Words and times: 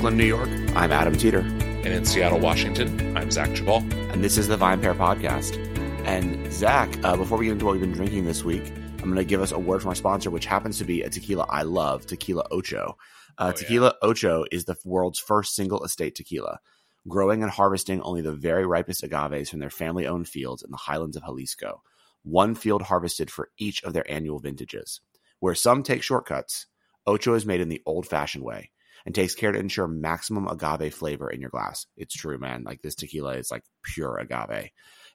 Brooklyn, 0.00 0.16
New 0.16 0.24
York, 0.24 0.48
I'm 0.74 0.92
Adam 0.92 1.14
Teeter. 1.14 1.40
And 1.40 1.88
in 1.88 2.06
Seattle, 2.06 2.40
Washington, 2.40 3.14
I'm 3.18 3.30
Zach 3.30 3.50
Geballe. 3.50 3.82
And 4.10 4.24
this 4.24 4.38
is 4.38 4.48
the 4.48 4.56
VinePair 4.56 4.96
Podcast. 4.96 5.58
And 6.06 6.50
Zach, 6.50 6.88
uh, 7.04 7.18
before 7.18 7.36
we 7.36 7.44
get 7.44 7.52
into 7.52 7.66
what 7.66 7.72
we've 7.72 7.82
been 7.82 7.92
drinking 7.92 8.24
this 8.24 8.42
week, 8.42 8.66
I'm 8.70 9.12
going 9.12 9.16
to 9.16 9.24
give 9.24 9.42
us 9.42 9.52
a 9.52 9.58
word 9.58 9.82
from 9.82 9.90
our 9.90 9.94
sponsor, 9.94 10.30
which 10.30 10.46
happens 10.46 10.78
to 10.78 10.84
be 10.84 11.02
a 11.02 11.10
tequila 11.10 11.44
I 11.50 11.64
love, 11.64 12.06
Tequila 12.06 12.46
Ocho. 12.50 12.96
Uh, 13.36 13.52
oh, 13.54 13.58
tequila 13.58 13.94
yeah. 14.02 14.08
Ocho 14.08 14.46
is 14.50 14.64
the 14.64 14.74
world's 14.86 15.18
first 15.18 15.54
single 15.54 15.84
estate 15.84 16.14
tequila, 16.14 16.60
growing 17.06 17.42
and 17.42 17.52
harvesting 17.52 18.00
only 18.00 18.22
the 18.22 18.32
very 18.32 18.64
ripest 18.64 19.02
agaves 19.02 19.50
from 19.50 19.58
their 19.58 19.68
family 19.68 20.06
owned 20.06 20.28
fields 20.28 20.62
in 20.62 20.70
the 20.70 20.78
highlands 20.78 21.18
of 21.18 21.24
Jalisco. 21.24 21.82
One 22.22 22.54
field 22.54 22.80
harvested 22.80 23.30
for 23.30 23.50
each 23.58 23.84
of 23.84 23.92
their 23.92 24.10
annual 24.10 24.38
vintages. 24.38 25.02
Where 25.40 25.54
some 25.54 25.82
take 25.82 26.02
shortcuts, 26.02 26.64
Ocho 27.06 27.34
is 27.34 27.44
made 27.44 27.60
in 27.60 27.68
the 27.68 27.82
old 27.84 28.06
fashioned 28.06 28.44
way 28.44 28.70
and 29.04 29.14
takes 29.14 29.34
care 29.34 29.52
to 29.52 29.58
ensure 29.58 29.86
maximum 29.86 30.46
agave 30.46 30.94
flavor 30.94 31.30
in 31.30 31.40
your 31.40 31.50
glass. 31.50 31.86
It's 31.96 32.14
true, 32.14 32.38
man. 32.38 32.64
Like 32.64 32.82
this 32.82 32.94
tequila 32.94 33.34
is 33.34 33.50
like 33.50 33.64
pure 33.82 34.18
agave. 34.18 34.70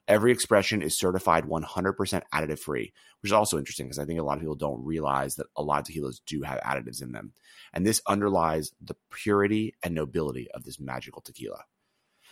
Every 0.08 0.30
expression 0.30 0.82
is 0.82 0.96
certified 0.96 1.44
100% 1.44 2.22
additive 2.32 2.58
free, 2.60 2.92
which 3.20 3.30
is 3.30 3.32
also 3.32 3.58
interesting 3.58 3.86
because 3.86 3.98
I 3.98 4.04
think 4.04 4.20
a 4.20 4.22
lot 4.22 4.34
of 4.34 4.40
people 4.40 4.54
don't 4.54 4.84
realize 4.84 5.34
that 5.36 5.48
a 5.56 5.62
lot 5.62 5.80
of 5.80 5.86
tequilas 5.86 6.20
do 6.26 6.42
have 6.42 6.60
additives 6.60 7.02
in 7.02 7.10
them. 7.10 7.32
And 7.72 7.84
this 7.84 8.00
underlies 8.06 8.72
the 8.80 8.96
purity 9.10 9.74
and 9.82 9.94
nobility 9.94 10.48
of 10.52 10.62
this 10.62 10.78
magical 10.78 11.22
tequila 11.22 11.64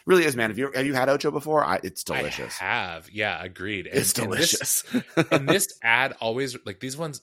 really 0.07 0.25
is, 0.25 0.37
man. 0.37 0.51
Have 0.51 0.59
you 0.59 0.71
have 0.75 0.87
you 0.87 0.95
had 0.95 1.09
Ocho 1.09 1.31
before? 1.31 1.65
I, 1.65 1.81
it's 1.83 2.05
delicious. 2.05 2.61
I 2.61 2.65
have, 2.65 3.11
yeah, 3.11 3.43
agreed. 3.43 3.87
And, 3.87 3.99
it's 3.99 4.13
delicious. 4.13 4.85
And 4.93 5.03
this, 5.03 5.27
and 5.31 5.49
this, 5.49 5.79
ad 5.83 6.15
always 6.21 6.57
like 6.67 6.81
these 6.81 6.97
ones. 6.97 7.23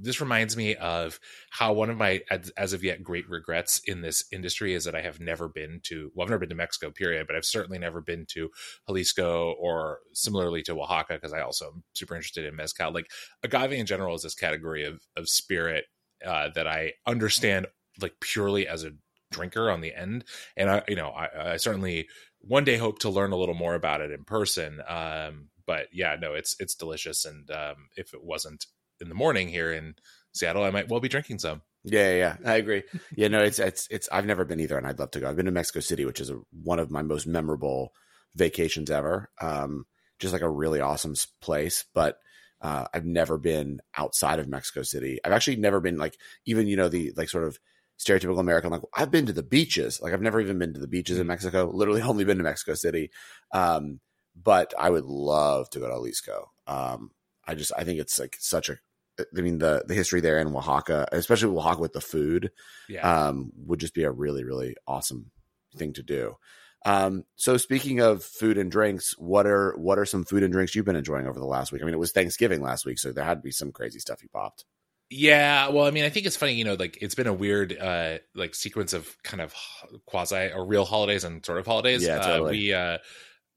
This 0.00 0.20
reminds 0.20 0.56
me 0.56 0.76
of 0.76 1.18
how 1.50 1.72
one 1.72 1.90
of 1.90 1.96
my 1.96 2.22
as, 2.30 2.72
of 2.72 2.84
yet 2.84 3.02
great 3.02 3.28
regrets 3.28 3.80
in 3.86 4.00
this 4.00 4.24
industry 4.32 4.74
is 4.74 4.84
that 4.84 4.94
I 4.94 5.00
have 5.00 5.20
never 5.20 5.48
been 5.48 5.80
to. 5.84 6.10
Well, 6.14 6.24
I've 6.24 6.30
never 6.30 6.40
been 6.40 6.50
to 6.50 6.54
Mexico, 6.54 6.90
period. 6.90 7.26
But 7.26 7.36
I've 7.36 7.44
certainly 7.44 7.78
never 7.78 8.00
been 8.00 8.26
to 8.30 8.50
Jalisco 8.86 9.54
or 9.58 9.98
similarly 10.12 10.62
to 10.62 10.80
Oaxaca 10.80 11.14
because 11.14 11.32
I 11.32 11.40
also 11.40 11.66
am 11.66 11.82
super 11.92 12.14
interested 12.14 12.44
in 12.44 12.56
mezcal. 12.56 12.92
Like 12.92 13.10
agave 13.42 13.72
in 13.72 13.86
general 13.86 14.14
is 14.14 14.22
this 14.22 14.34
category 14.34 14.84
of 14.84 15.02
of 15.16 15.28
spirit 15.28 15.86
uh, 16.24 16.50
that 16.54 16.66
I 16.66 16.92
understand 17.06 17.66
like 18.00 18.14
purely 18.20 18.66
as 18.66 18.84
a 18.84 18.92
drinker 19.32 19.70
on 19.70 19.80
the 19.80 19.94
end. 19.94 20.24
And 20.56 20.70
I, 20.70 20.82
you 20.88 20.96
know, 20.96 21.08
I, 21.08 21.52
I 21.52 21.56
certainly 21.56 22.08
one 22.40 22.64
day 22.64 22.76
hope 22.76 23.00
to 23.00 23.10
learn 23.10 23.32
a 23.32 23.36
little 23.36 23.54
more 23.54 23.74
about 23.74 24.00
it 24.00 24.12
in 24.12 24.24
person. 24.24 24.82
Um, 24.86 25.48
but 25.66 25.88
yeah, 25.92 26.16
no, 26.20 26.34
it's 26.34 26.56
it's 26.60 26.74
delicious. 26.74 27.24
And 27.24 27.50
um, 27.50 27.88
if 27.96 28.14
it 28.14 28.22
wasn't 28.22 28.66
in 29.00 29.08
the 29.08 29.14
morning 29.14 29.48
here 29.48 29.72
in 29.72 29.94
Seattle, 30.32 30.64
I 30.64 30.70
might 30.70 30.88
well 30.88 31.00
be 31.00 31.08
drinking 31.08 31.38
some. 31.38 31.62
Yeah, 31.84 32.14
yeah, 32.14 32.36
I 32.44 32.56
agree. 32.56 32.84
Yeah, 33.16 33.28
no, 33.28 33.42
it's 33.42 33.58
it's 33.58 33.88
it's. 33.90 34.08
I've 34.12 34.26
never 34.26 34.44
been 34.44 34.60
either, 34.60 34.78
and 34.78 34.86
I'd 34.86 34.98
love 34.98 35.10
to 35.12 35.20
go. 35.20 35.28
I've 35.28 35.36
been 35.36 35.46
to 35.46 35.52
Mexico 35.52 35.80
City, 35.80 36.04
which 36.04 36.20
is 36.20 36.30
a, 36.30 36.38
one 36.62 36.78
of 36.78 36.90
my 36.90 37.02
most 37.02 37.26
memorable 37.26 37.92
vacations 38.34 38.90
ever. 38.90 39.30
Um, 39.40 39.86
just 40.20 40.32
like 40.32 40.42
a 40.42 40.50
really 40.50 40.80
awesome 40.80 41.14
place, 41.40 41.84
but 41.92 42.18
uh, 42.60 42.86
I've 42.94 43.04
never 43.04 43.36
been 43.36 43.80
outside 43.96 44.38
of 44.38 44.48
Mexico 44.48 44.82
City. 44.82 45.18
I've 45.24 45.32
actually 45.32 45.56
never 45.56 45.80
been 45.80 45.98
like 45.98 46.16
even 46.46 46.68
you 46.68 46.76
know 46.76 46.88
the 46.88 47.12
like 47.16 47.28
sort 47.28 47.44
of 47.44 47.58
stereotypical 48.02 48.40
American. 48.40 48.70
Like 48.70 48.82
I've 48.94 49.10
been 49.10 49.26
to 49.26 49.32
the 49.32 49.42
beaches. 49.42 50.00
Like 50.00 50.12
I've 50.12 50.22
never 50.22 50.40
even 50.40 50.58
been 50.58 50.74
to 50.74 50.80
the 50.80 50.88
beaches 50.88 51.18
in 51.18 51.24
mm. 51.24 51.28
Mexico. 51.28 51.70
Literally 51.72 52.02
only 52.02 52.24
been 52.24 52.38
to 52.38 52.44
Mexico 52.44 52.74
City. 52.74 53.10
Um, 53.52 54.00
but 54.34 54.72
I 54.78 54.90
would 54.90 55.04
love 55.04 55.68
to 55.70 55.78
go 55.78 55.88
to 55.88 55.94
Jalisco. 55.94 56.50
Um, 56.66 57.10
I 57.46 57.54
just 57.54 57.72
I 57.76 57.84
think 57.84 58.00
it's 58.00 58.18
like 58.18 58.36
such 58.38 58.68
a. 58.68 58.78
I 59.20 59.40
mean 59.42 59.58
the 59.58 59.84
the 59.86 59.94
history 59.94 60.20
there 60.20 60.38
in 60.38 60.48
Oaxaca, 60.48 61.06
especially 61.12 61.54
Oaxaca 61.54 61.80
with 61.80 61.92
the 61.92 62.00
food, 62.00 62.50
yeah. 62.88 63.28
um, 63.28 63.52
would 63.66 63.78
just 63.78 63.94
be 63.94 64.04
a 64.04 64.10
really 64.10 64.42
really 64.42 64.74
awesome 64.86 65.30
thing 65.76 65.92
to 65.94 66.02
do. 66.02 66.36
Um, 66.84 67.24
so 67.36 67.56
speaking 67.56 68.00
of 68.00 68.24
food 68.24 68.58
and 68.58 68.70
drinks, 68.70 69.14
what 69.18 69.46
are 69.46 69.76
what 69.76 69.98
are 69.98 70.06
some 70.06 70.24
food 70.24 70.42
and 70.42 70.52
drinks 70.52 70.74
you've 70.74 70.84
been 70.84 70.96
enjoying 70.96 71.26
over 71.26 71.38
the 71.38 71.46
last 71.46 71.72
week? 71.72 71.82
I 71.82 71.84
mean, 71.84 71.94
it 71.94 72.00
was 72.00 72.12
Thanksgiving 72.12 72.62
last 72.62 72.86
week, 72.86 72.98
so 72.98 73.12
there 73.12 73.24
had 73.24 73.38
to 73.38 73.42
be 73.42 73.52
some 73.52 73.70
crazy 73.70 73.98
stuff 73.98 74.22
you 74.22 74.28
popped. 74.28 74.64
Yeah, 75.14 75.68
well, 75.68 75.84
I 75.84 75.90
mean, 75.90 76.04
I 76.04 76.08
think 76.08 76.24
it's 76.24 76.36
funny, 76.36 76.54
you 76.54 76.64
know, 76.64 76.74
like 76.74 76.98
it's 77.02 77.14
been 77.14 77.26
a 77.26 77.34
weird 77.34 77.76
uh 77.78 78.18
like 78.34 78.54
sequence 78.54 78.94
of 78.94 79.14
kind 79.22 79.42
of 79.42 79.54
quasi 80.06 80.50
or 80.52 80.64
real 80.64 80.86
holidays 80.86 81.24
and 81.24 81.44
sort 81.44 81.58
of 81.58 81.66
holidays. 81.66 82.02
Yeah, 82.02 82.18
totally. 82.18 82.48
Uh, 82.48 82.50
we 82.50 82.72
uh 82.72 82.98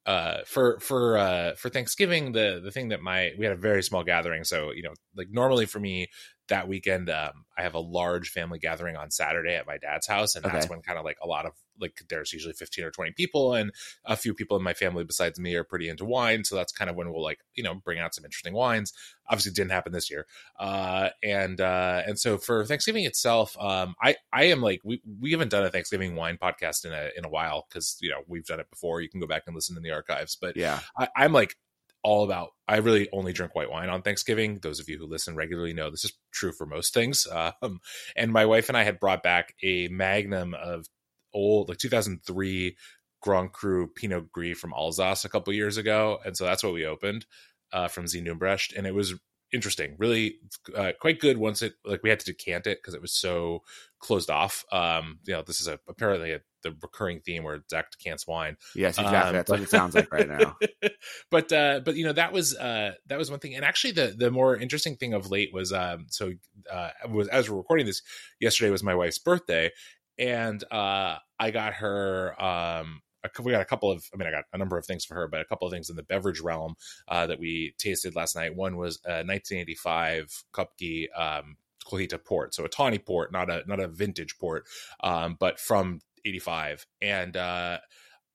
uh 0.06 0.38
for 0.46 0.80
for 0.82 1.18
uh 1.18 1.56
for 1.56 1.70
Thanksgiving 1.70 2.34
the 2.34 2.62
the 2.64 2.72
thing 2.72 2.90
that 2.90 3.02
my 3.02 3.32
we 3.40 3.46
had 3.46 3.54
a 3.54 3.60
very 3.60 3.82
small 3.82 4.04
gathering 4.04 4.44
so 4.44 4.72
you 4.72 4.84
know 4.84 4.94
like 5.16 5.30
normally 5.32 5.66
for 5.66 5.80
me 5.80 6.08
that 6.50 6.68
weekend 6.68 7.10
um 7.10 7.46
I 7.58 7.64
have 7.64 7.74
a 7.74 7.80
large 7.80 8.30
family 8.30 8.60
gathering 8.60 8.98
on 8.98 9.10
Saturday 9.10 9.56
at 9.56 9.66
my 9.66 9.78
dad's 9.78 10.08
house 10.08 10.36
and 10.36 10.46
okay. 10.46 10.54
that's 10.54 10.70
when 10.70 10.82
kind 10.82 11.00
of 11.00 11.06
like 11.06 11.18
a 11.24 11.28
lot 11.28 11.46
of 11.46 11.54
like 11.80 12.02
there's 12.10 12.34
usually 12.34 12.54
15 12.54 12.86
or 12.86 12.92
20 12.92 13.12
people 13.12 13.54
and 13.54 13.72
a 14.06 14.16
few 14.16 14.34
people 14.34 14.58
in 14.58 14.64
my 14.64 14.74
family 14.74 15.04
besides 15.04 15.40
me 15.40 15.56
are 15.56 15.64
pretty 15.64 15.90
into 15.90 16.06
wine 16.06 16.44
so 16.44 16.56
that's 16.56 16.72
kind 16.72 16.90
of 16.90 16.96
when 16.96 17.12
we'll 17.12 17.24
like 17.24 17.40
you 17.56 17.64
know 17.64 17.76
bring 17.76 18.00
out 18.00 18.14
some 18.14 18.26
interesting 18.26 18.54
wines. 18.54 18.94
Obviously 19.28 19.52
didn't 19.52 19.72
happen 19.72 19.92
this 19.92 20.12
year. 20.12 20.26
Uh 20.60 21.10
and 21.24 21.60
uh 21.60 22.04
and 22.06 22.20
so 22.20 22.38
for 22.38 22.66
thanksgiving 22.66 23.06
itself 23.06 23.58
um 23.60 23.96
i 24.02 24.16
i 24.32 24.46
am 24.46 24.62
like 24.62 24.82
we 24.84 25.02
we 25.20 25.32
haven't 25.32 25.50
done 25.50 25.66
a 25.66 25.70
thanksgiving 25.70 26.16
wine 26.16 26.38
podcast 26.42 26.86
in 26.86 26.94
a 26.94 27.10
in 27.18 27.26
a 27.26 27.30
while 27.30 27.66
because 27.70 27.98
you 28.02 28.10
know 28.10 28.22
we've 28.28 28.46
done 28.46 28.60
it 28.60 28.70
before. 28.70 29.02
You 29.02 29.10
can 29.10 29.20
go 29.20 29.28
back 29.28 29.44
and 29.48 29.56
listen 29.56 29.78
in 29.78 29.84
the 29.84 29.92
archives. 29.92 30.38
But 30.40 30.56
yeah. 30.58 30.80
I, 30.98 31.08
i'm 31.16 31.34
like 31.34 31.56
all 32.04 32.24
about 32.24 32.50
i 32.68 32.78
really 32.78 33.10
only 33.12 33.34
drink 33.34 33.56
white 33.56 33.70
wine 33.70 33.90
on 33.90 34.02
thanksgiving. 34.02 34.60
Those 34.62 34.80
of 34.80 34.88
you 34.88 34.98
who 34.98 35.08
listen 35.08 35.36
regularly 35.36 35.74
know 35.74 35.90
this 35.90 36.06
is 36.06 36.14
true 36.32 36.52
for 36.52 36.66
most 36.66 36.94
things. 36.94 37.28
Um, 37.62 37.80
and 38.16 38.32
my 38.32 38.46
wife 38.46 38.70
and 38.70 38.78
i 38.78 38.84
had 38.84 39.00
brought 39.00 39.24
back 39.24 39.56
a 39.64 39.88
magnum 39.88 40.54
of 40.54 40.86
old 41.36 41.70
like 41.70 41.78
2003 41.78 42.76
Grand 43.22 43.52
Cru 43.52 43.88
Pinot 43.88 44.32
Gris 44.32 44.58
from 44.58 44.74
Alsace 44.74 45.26
a 45.26 45.30
couple 45.30 45.54
years 45.54 45.78
ago, 45.78 46.20
and 46.26 46.36
so 46.36 46.46
that's 46.46 46.64
what 46.64 46.74
we 46.74 46.86
opened 46.86 47.26
uh, 47.72 47.88
from 47.88 48.08
Z 48.08 48.20
and 48.20 48.88
it 48.88 48.96
was 48.96 49.14
interesting, 49.56 49.96
really 49.98 50.38
uh, 50.76 50.92
quite 51.00 51.20
good. 51.20 51.38
Once 51.38 51.62
it 51.62 51.74
like 51.86 52.04
we 52.04 52.10
had 52.10 52.20
to 52.20 52.26
decant 52.26 52.68
it 52.68 52.80
because 52.80 52.94
it 52.94 53.02
was 53.02 53.14
so 53.14 53.64
closed 54.00 54.30
off. 54.30 54.66
Um, 54.72 55.20
you 55.26 55.34
know, 55.34 55.42
this 55.42 55.62
is 55.62 55.68
a, 55.68 55.80
apparently 55.88 56.34
a, 56.34 56.42
the 56.62 56.76
recurring 56.82 57.22
theme 57.22 57.44
where 57.44 57.64
Zach 57.70 57.92
decants 57.92 58.28
wine. 58.28 58.58
Yes, 58.76 58.98
exactly. 58.98 59.30
Um, 59.30 59.34
That's 59.34 59.50
what 59.50 59.62
it 59.62 59.70
sounds 59.70 59.96
like 59.96 60.12
right 60.12 60.28
now. 60.28 60.58
but 61.32 61.52
uh, 61.52 61.82
but 61.84 61.96
you 61.96 62.06
know 62.06 62.14
that 62.14 62.34
was 62.34 62.56
uh, 62.56 62.94
that 63.08 63.18
was 63.18 63.32
one 63.32 63.40
thing, 63.40 63.56
and 63.56 63.66
actually 63.66 63.94
the 63.94 64.14
the 64.18 64.32
more 64.32 64.56
interesting 64.56 64.96
thing 64.98 65.14
of 65.14 65.32
late 65.32 65.54
was 65.54 65.72
um, 65.72 66.08
so 66.10 66.34
uh, 66.72 66.90
was 67.10 67.28
as 67.30 67.50
we're 67.50 67.58
recording 67.58 67.86
this 67.86 68.02
yesterday 68.40 68.70
was 68.70 68.84
my 68.84 68.96
wife's 68.96 69.20
birthday, 69.20 69.72
and 70.18 70.64
uh, 70.72 71.18
I 71.40 71.52
got 71.52 71.74
her. 71.76 72.42
Um, 72.42 73.02
we 73.44 73.52
got 73.52 73.62
a 73.62 73.66
couple 73.66 73.92
of. 73.92 74.06
I 74.14 74.18
mean, 74.18 74.28
I 74.28 74.32
got 74.32 74.46
a 74.54 74.58
number 74.58 74.78
of 74.78 74.86
things 74.86 75.06
for 75.06 75.16
her, 75.16 75.28
but 75.28 75.42
a 75.42 75.46
couple 75.46 75.68
of 75.68 75.74
things 75.74 75.90
in 75.90 75.96
the 75.96 76.04
beverage 76.04 76.42
realm 76.42 76.76
uh, 77.08 77.28
that 77.28 77.40
we 77.40 77.74
tasted 77.78 78.16
last 78.16 78.36
night. 78.36 78.56
One 78.56 78.78
was 78.78 79.00
a 79.06 79.24
1985 79.24 80.44
Kopke 80.54 81.08
um, 81.18 81.58
Colheita 81.88 82.24
port, 82.24 82.54
so 82.54 82.66
a 82.66 82.70
tawny 82.70 83.00
port, 83.00 83.32
not 83.32 83.50
a 83.50 83.64
not 83.68 83.80
a 83.80 83.88
vintage 83.88 84.38
port, 84.40 84.66
um, 85.04 85.38
but 85.40 85.60
from 85.60 86.02
85. 86.26 86.86
And 87.02 87.36
uh, 87.38 87.80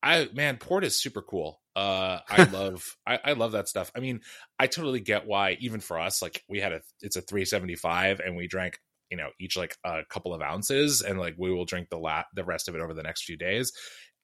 I 0.03 0.29
man, 0.35 0.57
port 0.57 0.85
is 0.85 1.01
super 1.01 1.23
cool. 1.23 1.61
Uh, 1.77 2.19
I 2.29 2.45
love 2.45 2.97
I, 3.07 3.19
I, 3.25 3.33
love 3.33 3.53
that 3.53 3.69
stuff. 3.69 3.91
I 3.95 4.01
mean, 4.01 4.21
I 4.59 4.67
totally 4.67 5.01
get 5.01 5.27
why 5.27 5.57
even 5.61 5.81
for 5.81 5.99
us, 5.99 6.23
like 6.23 6.43
we 6.49 6.61
had 6.61 6.73
a 6.73 6.81
it's 7.01 7.17
a 7.17 7.23
375 7.23 8.21
and 8.21 8.37
we 8.37 8.47
drank 8.47 8.79
you 9.11 9.17
know 9.17 9.31
each 9.39 9.57
like 9.57 9.77
a 9.85 10.03
couple 10.09 10.33
of 10.33 10.41
ounces 10.41 11.03
and 11.03 11.19
like 11.19 11.35
we 11.37 11.53
will 11.53 11.65
drink 11.65 11.89
the 11.91 11.99
lat 11.99 12.27
the 12.35 12.45
rest 12.45 12.69
of 12.69 12.75
it 12.75 12.81
over 12.81 12.95
the 12.95 13.03
next 13.03 13.25
few 13.25 13.37
days. 13.37 13.73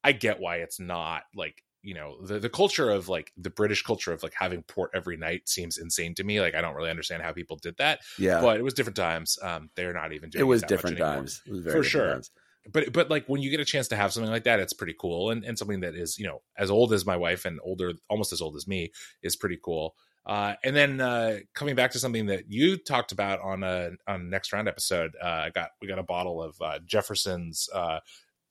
I 0.04 0.12
get 0.12 0.40
why 0.40 0.56
it's 0.56 0.78
not 0.78 1.22
like 1.34 1.62
you 1.82 1.94
know 1.94 2.20
the, 2.22 2.38
the 2.38 2.48
culture 2.48 2.90
of 2.90 3.08
like 3.08 3.32
the 3.36 3.50
british 3.50 3.82
culture 3.82 4.12
of 4.12 4.22
like 4.22 4.34
having 4.38 4.62
port 4.62 4.90
every 4.94 5.16
night 5.16 5.48
seems 5.48 5.78
insane 5.78 6.14
to 6.14 6.24
me. 6.24 6.40
Like 6.40 6.54
i 6.54 6.60
don't 6.60 6.74
really 6.74 6.90
understand 6.90 7.22
how 7.22 7.32
people 7.32 7.58
did 7.60 7.76
that 7.78 8.00
yeah. 8.18 8.40
but 8.40 8.58
it 8.58 8.62
was 8.62 8.74
different 8.74 8.96
times. 8.96 9.38
Um 9.42 9.70
they're 9.76 9.92
not 9.92 10.12
even 10.12 10.30
doing 10.30 10.40
it 10.40 10.44
was 10.44 10.62
different 10.62 10.98
times. 10.98 11.42
Was 11.48 11.64
for 11.64 11.82
sure. 11.82 12.12
times. 12.14 12.30
but 12.72 12.92
but 12.92 13.10
like 13.10 13.26
when 13.26 13.42
you 13.42 13.50
get 13.50 13.60
a 13.60 13.64
chance 13.64 13.88
to 13.88 13.96
have 13.96 14.12
something 14.12 14.30
like 14.30 14.44
that 14.44 14.60
it's 14.60 14.72
pretty 14.72 14.94
cool 14.98 15.30
and, 15.30 15.44
and 15.44 15.58
something 15.58 15.80
that 15.80 15.94
is 15.94 16.18
you 16.18 16.26
know 16.26 16.42
as 16.56 16.70
old 16.70 16.92
as 16.92 17.06
my 17.06 17.16
wife 17.16 17.44
and 17.44 17.60
older 17.62 17.92
almost 18.08 18.32
as 18.32 18.40
old 18.40 18.56
as 18.56 18.66
me 18.66 18.90
is 19.22 19.36
pretty 19.36 19.58
cool 19.62 19.94
uh, 20.26 20.54
and 20.64 20.74
then 20.74 21.00
uh, 21.00 21.38
coming 21.54 21.76
back 21.76 21.92
to 21.92 22.00
something 22.00 22.26
that 22.26 22.44
you 22.48 22.76
talked 22.76 23.12
about 23.12 23.40
on 23.40 23.62
a 23.62 23.90
on 24.08 24.28
next 24.28 24.52
round 24.52 24.68
episode, 24.68 25.12
uh, 25.22 25.44
I 25.46 25.50
got 25.50 25.70
we 25.80 25.86
got 25.86 26.00
a 26.00 26.04
bottle 26.04 26.42
of 26.42 26.56
uh, 26.60 26.80
Jefferson's 26.84 27.68
uh, 27.72 28.00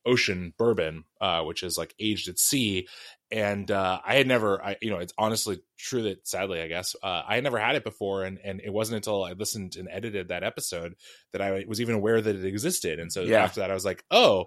Ocean 0.05 0.53
Bourbon, 0.57 1.03
uh, 1.19 1.41
which 1.43 1.63
is 1.63 1.77
like 1.77 1.93
aged 1.99 2.29
at 2.29 2.39
sea, 2.39 2.87
and 3.29 3.69
I 3.69 4.15
had 4.15 4.25
never, 4.25 4.63
I 4.63 4.77
you 4.81 4.89
know, 4.89 4.99
it's 4.99 5.13
honestly 5.17 5.59
true 5.77 6.03
that 6.03 6.25
sadly, 6.25 6.61
I 6.61 6.69
guess, 6.69 6.95
I 7.03 7.35
had 7.35 7.43
never 7.43 7.59
had 7.59 7.75
it 7.75 7.83
before, 7.83 8.23
and 8.23 8.39
and 8.41 8.61
it 8.63 8.71
wasn't 8.71 8.95
until 8.95 9.25
I 9.25 9.33
listened 9.33 9.75
and 9.75 9.89
edited 9.91 10.29
that 10.29 10.43
episode 10.43 10.95
that 11.33 11.41
I 11.41 11.65
was 11.67 11.81
even 11.81 11.95
aware 11.95 12.21
that 12.21 12.35
it 12.37 12.45
existed, 12.45 13.01
and 13.01 13.11
so 13.11 13.23
yeah. 13.23 13.43
after 13.43 13.59
that, 13.59 13.71
I 13.71 13.73
was 13.73 13.85
like, 13.85 14.05
oh, 14.11 14.45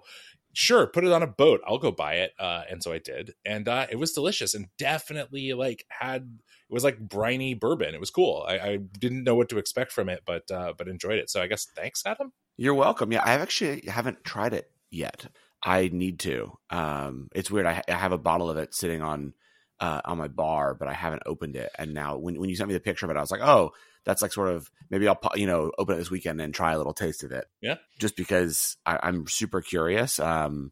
sure 0.53 0.87
put 0.87 1.03
it 1.03 1.11
on 1.11 1.21
a 1.21 1.27
boat. 1.27 1.61
I'll 1.67 1.77
go 1.77 1.91
buy 1.91 2.15
it. 2.15 2.31
Uh, 2.39 2.63
and 2.69 2.81
so 2.81 2.91
i 2.91 2.97
did. 2.97 3.33
And 3.45 3.67
uh, 3.67 3.87
it 3.89 3.97
was 3.97 4.13
delicious 4.13 4.55
and 4.55 4.67
definitely 4.77 5.53
like 5.53 5.85
had 5.89 6.39
it 6.69 6.73
was 6.73 6.83
like 6.83 6.99
briny 6.99 7.53
bourbon 7.53 7.93
it 7.93 7.99
was 7.99 8.11
cool 8.11 8.45
i, 8.47 8.59
I 8.59 8.77
didn't 8.77 9.23
know 9.23 9.35
what 9.35 9.49
to 9.49 9.57
expect 9.57 9.91
from 9.91 10.09
it 10.09 10.21
but 10.25 10.49
uh, 10.51 10.73
but 10.77 10.87
enjoyed 10.87 11.19
it 11.19 11.29
so 11.29 11.41
i 11.41 11.47
guess 11.47 11.65
thanks 11.65 12.03
adam 12.05 12.31
you're 12.57 12.73
welcome 12.73 13.11
yeah 13.11 13.23
i 13.23 13.33
actually 13.33 13.83
haven't 13.87 14.23
tried 14.23 14.53
it 14.53 14.71
yet. 14.91 15.27
I 15.63 15.89
need 15.91 16.19
to. 16.19 16.57
Um, 16.69 17.29
it's 17.35 17.51
weird. 17.51 17.65
I, 17.65 17.83
I 17.87 17.93
have 17.93 18.11
a 18.11 18.17
bottle 18.17 18.49
of 18.49 18.57
it 18.57 18.73
sitting 18.73 19.01
on 19.01 19.33
uh, 19.79 20.01
on 20.05 20.17
my 20.17 20.27
bar, 20.27 20.73
but 20.73 20.87
I 20.87 20.93
haven't 20.93 21.23
opened 21.25 21.55
it. 21.55 21.71
And 21.77 21.93
now, 21.93 22.17
when 22.17 22.39
when 22.39 22.49
you 22.49 22.55
sent 22.55 22.67
me 22.67 22.73
the 22.73 22.79
picture 22.79 23.05
of 23.05 23.11
it, 23.11 23.17
I 23.17 23.21
was 23.21 23.31
like, 23.31 23.41
oh, 23.41 23.71
that's 24.05 24.21
like 24.21 24.33
sort 24.33 24.49
of 24.49 24.71
maybe 24.89 25.07
I'll 25.07 25.19
you 25.35 25.47
know 25.47 25.71
open 25.77 25.95
it 25.95 25.99
this 25.99 26.11
weekend 26.11 26.39
and 26.41 26.53
try 26.53 26.73
a 26.73 26.77
little 26.77 26.93
taste 26.93 27.23
of 27.23 27.31
it. 27.31 27.45
Yeah, 27.61 27.75
just 27.99 28.15
because 28.15 28.77
I, 28.85 28.99
I'm 29.03 29.27
super 29.27 29.61
curious. 29.61 30.19
Um, 30.19 30.71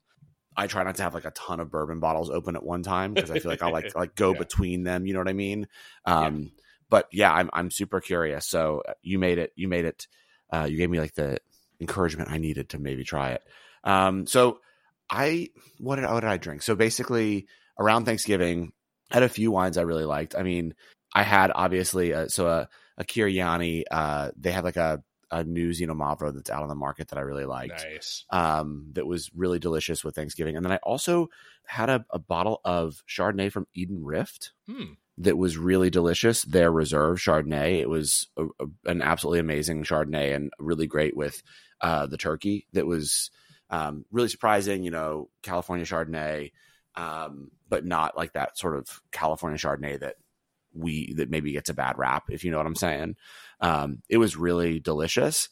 I 0.57 0.65
try 0.65 0.83
not 0.83 0.95
to 0.95 1.03
have 1.03 1.13
like 1.13 1.25
a 1.25 1.31
ton 1.31 1.59
of 1.59 1.69
bourbon 1.69 1.99
bottles 1.99 2.31
open 2.31 2.55
at 2.55 2.63
one 2.63 2.81
time 2.81 3.13
because 3.13 3.29
I 3.29 3.37
feel 3.37 3.51
like 3.51 3.61
I'll 3.61 3.71
like 3.71 3.95
like 3.95 4.15
go 4.15 4.31
yeah. 4.33 4.39
between 4.39 4.83
them. 4.83 5.05
You 5.05 5.13
know 5.13 5.19
what 5.19 5.29
I 5.29 5.33
mean? 5.33 5.67
Um, 6.03 6.39
yeah. 6.41 6.49
But 6.89 7.07
yeah, 7.11 7.31
I'm 7.31 7.49
I'm 7.53 7.69
super 7.69 8.01
curious. 8.01 8.47
So 8.47 8.81
uh, 8.87 8.93
you 9.03 9.19
made 9.19 9.37
it. 9.37 9.53
You 9.55 9.67
made 9.67 9.85
it. 9.85 10.07
Uh, 10.51 10.67
you 10.69 10.77
gave 10.77 10.89
me 10.89 10.99
like 10.99 11.13
the 11.13 11.39
encouragement 11.79 12.31
I 12.31 12.39
needed 12.39 12.69
to 12.69 12.79
maybe 12.79 13.03
try 13.03 13.31
it. 13.31 13.43
Um, 13.83 14.25
so 14.25 14.59
I 15.11 15.49
what 15.77 15.97
did 15.97 16.05
what 16.05 16.21
did 16.21 16.29
I 16.29 16.37
drink? 16.37 16.63
So 16.63 16.75
basically 16.75 17.47
around 17.77 18.05
Thanksgiving, 18.05 18.71
I 19.11 19.15
had 19.15 19.23
a 19.23 19.29
few 19.29 19.51
wines 19.51 19.77
I 19.77 19.83
really 19.83 20.05
liked. 20.05 20.35
I 20.35 20.41
mean, 20.41 20.73
I 21.13 21.21
had 21.21 21.51
obviously 21.53 22.11
a, 22.11 22.29
so 22.29 22.47
a 22.47 22.69
a 22.97 23.03
Kir-Yianni. 23.03 23.83
Uh, 23.91 24.31
they 24.35 24.51
have 24.51 24.63
like 24.63 24.77
a 24.77 25.03
a 25.31 25.43
new 25.43 25.71
Xinomavro 25.71 26.33
that's 26.33 26.49
out 26.49 26.63
on 26.63 26.69
the 26.69 26.75
market 26.75 27.09
that 27.09 27.19
I 27.19 27.21
really 27.21 27.45
liked. 27.45 27.85
Nice. 27.89 28.25
Um, 28.29 28.89
that 28.93 29.05
was 29.05 29.29
really 29.35 29.59
delicious 29.59 30.03
with 30.03 30.15
Thanksgiving. 30.15 30.55
And 30.55 30.65
then 30.65 30.71
I 30.71 30.79
also 30.83 31.29
had 31.65 31.89
a, 31.89 32.05
a 32.11 32.19
bottle 32.19 32.61
of 32.63 33.03
Chardonnay 33.07 33.51
from 33.51 33.67
Eden 33.73 34.03
Rift. 34.03 34.53
Hmm. 34.67 34.93
That 35.19 35.37
was 35.37 35.57
really 35.57 35.89
delicious. 35.89 36.43
Their 36.43 36.71
reserve 36.71 37.17
Chardonnay. 37.17 37.79
It 37.79 37.89
was 37.89 38.27
a, 38.37 38.45
a, 38.45 38.65
an 38.85 39.01
absolutely 39.01 39.39
amazing 39.39 39.83
Chardonnay 39.83 40.35
and 40.35 40.51
really 40.59 40.85
great 40.85 41.17
with 41.17 41.41
uh, 41.81 42.05
the 42.05 42.17
turkey. 42.17 42.67
That 42.73 42.85
was 42.85 43.31
um, 43.69 44.05
really 44.11 44.29
surprising. 44.29 44.83
You 44.83 44.91
know, 44.91 45.29
California 45.41 45.85
Chardonnay, 45.85 46.51
um, 46.95 47.49
but 47.67 47.83
not 47.83 48.15
like 48.15 48.33
that 48.33 48.57
sort 48.57 48.75
of 48.75 49.01
California 49.11 49.57
Chardonnay 49.57 49.99
that 49.99 50.17
we 50.77 51.13
that 51.13 51.29
maybe 51.29 51.51
gets 51.51 51.69
a 51.69 51.73
bad 51.73 51.97
rap, 51.97 52.25
if 52.29 52.43
you 52.43 52.51
know 52.51 52.57
what 52.57 52.67
I'm 52.67 52.75
saying. 52.75 53.15
Um, 53.59 54.01
it 54.09 54.17
was 54.17 54.37
really 54.37 54.79
delicious. 54.79 55.49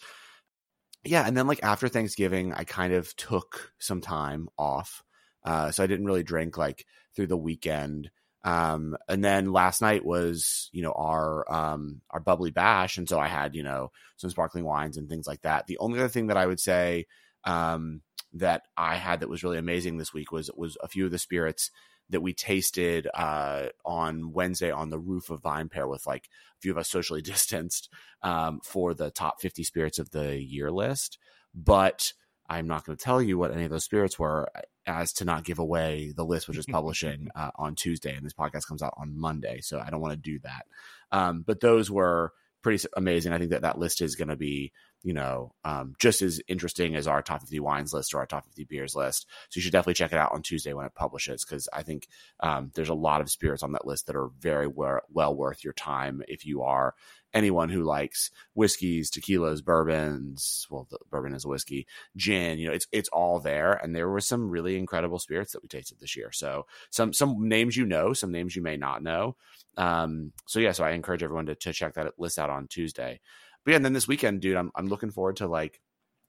Yeah, 1.03 1.25
and 1.25 1.37
then 1.37 1.47
like 1.47 1.63
after 1.63 1.87
Thanksgiving, 1.87 2.53
I 2.53 2.63
kind 2.63 2.93
of 2.93 3.15
took 3.15 3.71
some 3.79 4.01
time 4.01 4.47
off, 4.57 5.03
uh, 5.43 5.71
so 5.71 5.83
I 5.83 5.87
didn't 5.87 6.05
really 6.05 6.23
drink 6.23 6.57
like 6.57 6.85
through 7.15 7.27
the 7.27 7.37
weekend. 7.37 8.09
Um, 8.43 8.95
and 9.07 9.23
then 9.23 9.51
last 9.51 9.81
night 9.81 10.05
was 10.05 10.69
you 10.71 10.81
know 10.81 10.93
our 10.93 11.51
um, 11.51 12.01
our 12.11 12.19
bubbly 12.19 12.51
bash, 12.51 12.97
and 12.97 13.09
so 13.09 13.19
I 13.19 13.27
had 13.27 13.55
you 13.55 13.63
know 13.63 13.91
some 14.17 14.29
sparkling 14.29 14.65
wines 14.65 14.97
and 14.97 15.09
things 15.09 15.27
like 15.27 15.41
that. 15.41 15.67
The 15.67 15.77
only 15.79 15.99
other 15.99 16.09
thing 16.09 16.27
that 16.27 16.37
I 16.37 16.45
would 16.45 16.59
say 16.59 17.05
um, 17.43 18.01
that 18.33 18.63
I 18.77 18.95
had 18.95 19.21
that 19.21 19.29
was 19.29 19.43
really 19.43 19.57
amazing 19.57 19.97
this 19.97 20.13
week 20.13 20.31
was 20.31 20.49
was 20.55 20.77
a 20.81 20.87
few 20.87 21.05
of 21.05 21.11
the 21.11 21.17
spirits 21.17 21.71
that 22.09 22.21
we 22.21 22.33
tasted 22.33 23.07
uh, 23.13 23.67
on 23.83 24.31
Wednesday 24.31 24.71
on 24.71 24.89
the 24.89 24.99
roof 24.99 25.29
of 25.29 25.41
VinePair 25.41 25.89
with 25.89 26.05
like 26.05 26.29
a 26.57 26.61
few 26.61 26.71
of 26.71 26.77
us 26.77 26.89
socially 26.89 27.21
distanced 27.23 27.89
um, 28.21 28.59
for 28.63 28.93
the 28.93 29.11
top 29.11 29.41
50 29.41 29.63
spirits 29.63 29.99
of 29.99 30.11
the 30.11 30.41
year 30.41 30.71
list. 30.71 31.17
But 31.53 32.13
I'm 32.47 32.67
not 32.67 32.85
going 32.85 32.97
to 32.97 33.03
tell 33.03 33.21
you 33.21 33.37
what 33.37 33.51
any 33.51 33.63
of 33.63 33.71
those 33.71 33.83
spirits 33.83 34.19
were 34.19 34.49
as 34.85 35.13
to 35.13 35.25
not 35.25 35.45
give 35.45 35.57
away 35.57 36.13
the 36.15 36.25
list, 36.25 36.47
which 36.47 36.57
is 36.57 36.65
publishing 36.69 37.29
uh, 37.35 37.51
on 37.55 37.75
Tuesday. 37.75 38.15
And 38.15 38.25
this 38.25 38.33
podcast 38.33 38.67
comes 38.67 38.83
out 38.83 38.93
on 38.97 39.17
Monday. 39.17 39.61
So 39.61 39.79
I 39.79 39.89
don't 39.89 40.01
want 40.01 40.13
to 40.13 40.31
do 40.31 40.39
that. 40.39 40.65
Um, 41.11 41.43
but 41.45 41.59
those 41.59 41.89
were 41.89 42.33
pretty 42.61 42.85
amazing. 42.95 43.33
I 43.33 43.39
think 43.39 43.51
that 43.51 43.63
that 43.63 43.79
list 43.79 44.01
is 44.01 44.15
going 44.15 44.27
to 44.27 44.35
be 44.35 44.71
you 45.05 45.13
know, 45.13 45.53
um, 45.63 45.93
just 45.99 46.23
as 46.23 46.41
interesting 46.47 46.95
as 46.95 47.07
our 47.07 47.21
top 47.21 47.41
50 47.41 47.59
wines 47.59 47.93
list 47.93 48.11
or 48.15 48.17
our 48.17 48.25
top 48.25 48.43
50 48.45 48.63
beers 48.63 48.95
list. 48.95 49.27
So 49.49 49.59
you 49.59 49.61
should 49.61 49.71
definitely 49.71 49.93
check 49.93 50.11
it 50.11 50.17
out 50.17 50.31
on 50.31 50.41
Tuesday 50.41 50.73
when 50.73 50.87
it 50.87 50.95
publishes 50.95 51.45
because 51.45 51.69
I 51.71 51.83
think 51.83 52.07
um, 52.39 52.71
there's 52.73 52.89
a 52.89 52.95
lot 52.95 53.21
of 53.21 53.29
spirits 53.29 53.61
on 53.61 53.73
that 53.73 53.85
list 53.85 54.07
that 54.07 54.15
are 54.15 54.31
very 54.39 54.65
well, 54.65 55.01
well 55.13 55.35
worth 55.35 55.63
your 55.63 55.73
time 55.73 56.23
if 56.27 56.43
you 56.43 56.63
are 56.63 56.95
anyone 57.35 57.69
who 57.69 57.83
likes 57.83 58.31
whiskeys, 58.55 59.11
tequilas, 59.11 59.63
bourbons. 59.63 60.65
Well, 60.71 60.87
the 60.89 60.97
bourbon 61.11 61.35
is 61.35 61.45
a 61.45 61.49
whiskey, 61.49 61.85
gin. 62.17 62.57
You 62.57 62.69
know, 62.69 62.73
it's 62.73 62.87
it's 62.91 63.09
all 63.09 63.39
there, 63.39 63.73
and 63.73 63.95
there 63.95 64.09
were 64.09 64.21
some 64.21 64.49
really 64.49 64.75
incredible 64.75 65.19
spirits 65.19 65.51
that 65.51 65.61
we 65.61 65.67
tasted 65.67 65.99
this 65.99 66.15
year. 66.15 66.31
So 66.31 66.65
some 66.89 67.13
some 67.13 67.47
names 67.47 67.77
you 67.77 67.85
know, 67.85 68.13
some 68.13 68.31
names 68.31 68.55
you 68.55 68.63
may 68.63 68.77
not 68.77 69.03
know. 69.03 69.35
Um, 69.77 70.31
so 70.47 70.59
yeah, 70.59 70.71
so 70.71 70.83
I 70.83 70.91
encourage 70.91 71.21
everyone 71.21 71.45
to, 71.45 71.55
to 71.55 71.73
check 71.73 71.93
that 71.93 72.13
list 72.17 72.39
out 72.39 72.49
on 72.49 72.67
Tuesday 72.67 73.19
but 73.65 73.71
yeah, 73.71 73.75
and 73.77 73.85
then 73.85 73.93
this 73.93 74.07
weekend, 74.07 74.41
dude, 74.41 74.55
I'm 74.55 74.71
I'm 74.75 74.87
looking 74.87 75.11
forward 75.11 75.37
to 75.37 75.47
like 75.47 75.81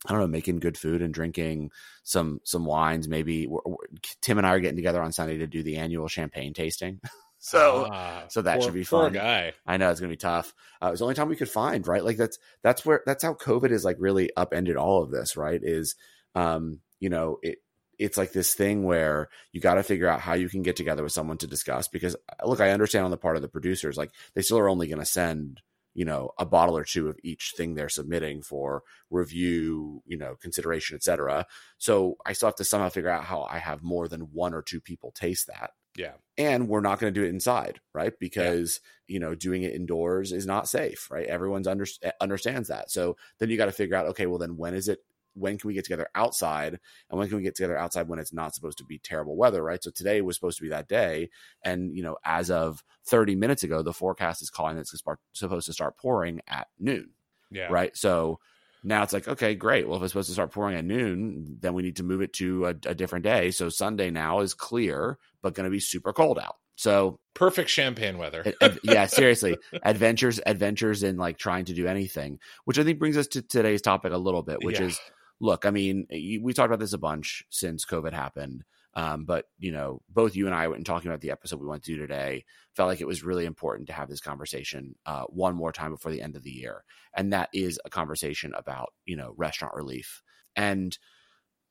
I 0.06 0.12
don't 0.12 0.20
know, 0.20 0.26
making 0.26 0.60
good 0.60 0.76
food 0.78 1.02
and 1.02 1.12
drinking 1.12 1.70
some 2.02 2.40
some 2.44 2.64
wines. 2.64 3.08
Maybe 3.08 3.46
we're, 3.46 3.60
we're, 3.64 3.76
Tim 4.20 4.38
and 4.38 4.46
I 4.46 4.50
are 4.50 4.60
getting 4.60 4.76
together 4.76 5.02
on 5.02 5.12
Sunday 5.12 5.38
to 5.38 5.46
do 5.46 5.62
the 5.62 5.76
annual 5.76 6.08
champagne 6.08 6.54
tasting. 6.54 7.00
so 7.38 7.88
ah, 7.90 8.24
so 8.28 8.42
that 8.42 8.54
poor, 8.54 8.62
should 8.62 8.74
be 8.74 8.84
fun. 8.84 9.12
guy, 9.12 9.52
I 9.66 9.76
know 9.76 9.90
it's 9.90 10.00
gonna 10.00 10.10
be 10.10 10.16
tough. 10.16 10.54
Uh, 10.82 10.88
it 10.88 10.90
was 10.92 11.00
the 11.00 11.04
only 11.04 11.14
time 11.14 11.28
we 11.28 11.36
could 11.36 11.50
find 11.50 11.86
right. 11.86 12.04
Like 12.04 12.16
that's 12.16 12.38
that's 12.62 12.84
where 12.84 13.02
that's 13.06 13.22
how 13.22 13.34
COVID 13.34 13.70
is 13.70 13.84
like 13.84 13.96
really 13.98 14.30
upended 14.36 14.76
all 14.76 15.02
of 15.02 15.10
this. 15.10 15.36
Right? 15.36 15.60
Is 15.62 15.96
um 16.34 16.80
you 17.00 17.08
know 17.08 17.38
it 17.42 17.58
it's 17.98 18.18
like 18.18 18.32
this 18.32 18.54
thing 18.54 18.84
where 18.84 19.28
you 19.52 19.60
got 19.60 19.74
to 19.74 19.82
figure 19.82 20.08
out 20.08 20.20
how 20.20 20.34
you 20.34 20.50
can 20.50 20.62
get 20.62 20.76
together 20.76 21.02
with 21.02 21.12
someone 21.12 21.38
to 21.38 21.46
discuss 21.46 21.88
because 21.88 22.14
look 22.44 22.60
i 22.60 22.70
understand 22.70 23.06
on 23.06 23.10
the 23.10 23.16
part 23.16 23.36
of 23.36 23.42
the 23.42 23.48
producers 23.48 23.96
like 23.96 24.10
they 24.34 24.42
still 24.42 24.58
are 24.58 24.68
only 24.68 24.86
going 24.86 24.98
to 24.98 25.06
send 25.06 25.62
you 25.96 26.04
know 26.04 26.31
a 26.38 26.44
bottle 26.44 26.76
or 26.76 26.84
two 26.84 27.08
of 27.08 27.19
each 27.25 27.54
thing 27.56 27.75
they're 27.75 27.88
submitting 27.88 28.43
for 28.43 28.82
review 29.10 30.02
you 30.06 30.16
know 30.16 30.37
consideration 30.40 30.94
etc 30.94 31.46
so 31.78 32.16
i 32.26 32.32
still 32.32 32.48
have 32.48 32.54
to 32.54 32.64
somehow 32.64 32.88
figure 32.88 33.10
out 33.10 33.25
how 33.25 33.43
i 33.50 33.58
have 33.58 33.82
more 33.82 34.06
than 34.06 34.20
one 34.32 34.54
or 34.54 34.62
two 34.62 34.81
people 34.81 35.10
taste 35.12 35.46
that. 35.48 35.70
Yeah. 35.96 36.12
And 36.37 36.69
we're 36.69 36.82
not 36.82 36.98
going 36.98 37.12
to 37.12 37.20
do 37.20 37.25
it 37.25 37.31
inside 37.31 37.81
right? 37.94 38.12
Because 38.20 38.81
yeah. 39.08 39.14
you 39.14 39.20
know 39.20 39.34
doing 39.34 39.62
it 39.62 39.75
indoors 39.75 40.31
is 40.31 40.46
not 40.46 40.69
safe 40.69 41.10
right? 41.10 41.26
Everyone's 41.26 41.66
under, 41.66 41.87
eh, 42.02 42.12
understands 42.20 42.69
that. 42.69 42.90
So 42.90 43.16
then 43.38 43.49
you 43.49 43.56
got 43.56 43.66
to 43.66 43.72
figure 43.72 43.96
out 43.96 44.06
okay 44.08 44.26
well 44.26 44.38
then 44.38 44.56
when 44.56 44.75
is 44.75 44.88
it 44.88 44.99
when 45.36 45.58
can 45.58 45.68
we 45.68 45.74
get 45.74 45.84
together 45.84 46.08
outside? 46.14 46.78
And 47.10 47.18
when 47.18 47.28
can 47.28 47.36
we 47.36 47.42
get 47.42 47.54
together 47.54 47.76
outside 47.76 48.08
when 48.08 48.18
it's 48.18 48.32
not 48.32 48.54
supposed 48.54 48.78
to 48.78 48.84
be 48.84 48.99
terrible 48.99 49.37
weather 49.37 49.62
right? 49.62 49.82
So 49.82 49.90
today 49.90 50.20
was 50.20 50.37
supposed 50.37 50.58
to 50.58 50.62
be 50.62 50.70
that 50.70 50.88
day. 50.88 51.30
And 51.62 51.96
you 51.96 52.02
know 52.02 52.16
as 52.25 52.50
of 52.50 52.82
30 53.06 53.37
minutes 53.37 53.62
ago 53.62 53.82
the 53.82 53.92
forecast 53.92 54.42
is 54.42 54.50
calling 54.50 54.76
that 54.76 54.82
it's 54.82 55.02
supposed 55.32 55.66
to 55.66 55.72
start 55.72 55.96
pouring 55.99 56.40
at 56.49 56.68
noon 56.78 57.11
yeah. 57.50 57.68
right? 57.70 57.96
So 57.96 58.38
now 58.82 59.02
it's 59.02 59.12
like 59.12 59.28
okay 59.28 59.54
great. 59.54 59.88
Well 59.88 59.99
if 59.99 60.02
it's 60.02 60.12
supposed 60.12 60.28
to 60.28 60.34
start 60.34 60.52
pouring 60.52 60.76
at 60.76 60.84
noon 60.84 61.58
then 61.61 61.75
we 61.75 61.82
need 61.82 61.96
to 61.96 62.04
move 62.04 62.22
it 62.22 62.32
to 62.34 62.66
a, 62.66 62.70
a 62.87 62.94
different 62.94 63.25
day. 63.25 63.50
So 63.50 63.68
sunday 63.68 64.11
now 64.11 64.40
is 64.40 64.54
clear 64.54 65.18
but 65.42 65.54
going 65.54 65.64
to 65.64 65.70
be 65.70 65.80
super 65.80 66.12
cold 66.12 66.38
out. 66.38 66.56
So 66.76 67.18
perfect 67.34 67.70
champagne 67.70 68.18
weather. 68.18 68.52
yeah, 68.82 69.06
seriously, 69.06 69.56
adventures, 69.82 70.40
adventures 70.44 71.02
in 71.02 71.16
like 71.16 71.38
trying 71.38 71.64
to 71.66 71.75
do 71.75 71.87
anything, 71.87 72.38
which 72.64 72.78
I 72.78 72.84
think 72.84 72.99
brings 72.99 73.16
us 73.16 73.26
to 73.28 73.42
today's 73.42 73.82
topic 73.82 74.12
a 74.12 74.18
little 74.18 74.42
bit, 74.42 74.62
which 74.62 74.78
yeah. 74.78 74.87
is 74.87 75.00
look, 75.40 75.66
I 75.66 75.71
mean, 75.71 76.07
we 76.11 76.52
talked 76.52 76.66
about 76.66 76.81
this 76.81 76.93
a 76.93 76.99
bunch 76.99 77.45
since 77.50 77.85
COVID 77.85 78.12
happened. 78.12 78.64
Um, 78.95 79.26
but 79.26 79.45
you 79.59 79.73
know, 79.73 80.00
both 80.09 80.35
you 80.35 80.47
and 80.47 80.55
I 80.55 80.64
and 80.64 80.87
talking 80.87 81.11
about 81.11 81.21
the 81.21 81.31
episode 81.31 81.61
we 81.61 81.66
went 81.66 81.83
to 81.85 81.99
today, 81.99 82.47
felt 82.75 82.88
like 82.88 83.02
it 83.02 83.07
was 83.07 83.23
really 83.23 83.45
important 83.45 83.88
to 83.88 83.93
have 83.93 84.09
this 84.09 84.23
conversation 84.23 84.95
uh, 85.05 85.25
one 85.25 85.55
more 85.55 85.71
time 85.71 85.90
before 85.90 86.11
the 86.11 86.23
end 86.23 86.35
of 86.35 86.43
the 86.43 86.50
year, 86.50 86.83
and 87.14 87.35
that 87.35 87.50
is 87.52 87.78
a 87.85 87.90
conversation 87.90 88.55
about 88.57 88.95
you 89.05 89.14
know 89.14 89.35
restaurant 89.37 89.75
relief. 89.75 90.23
And 90.57 90.97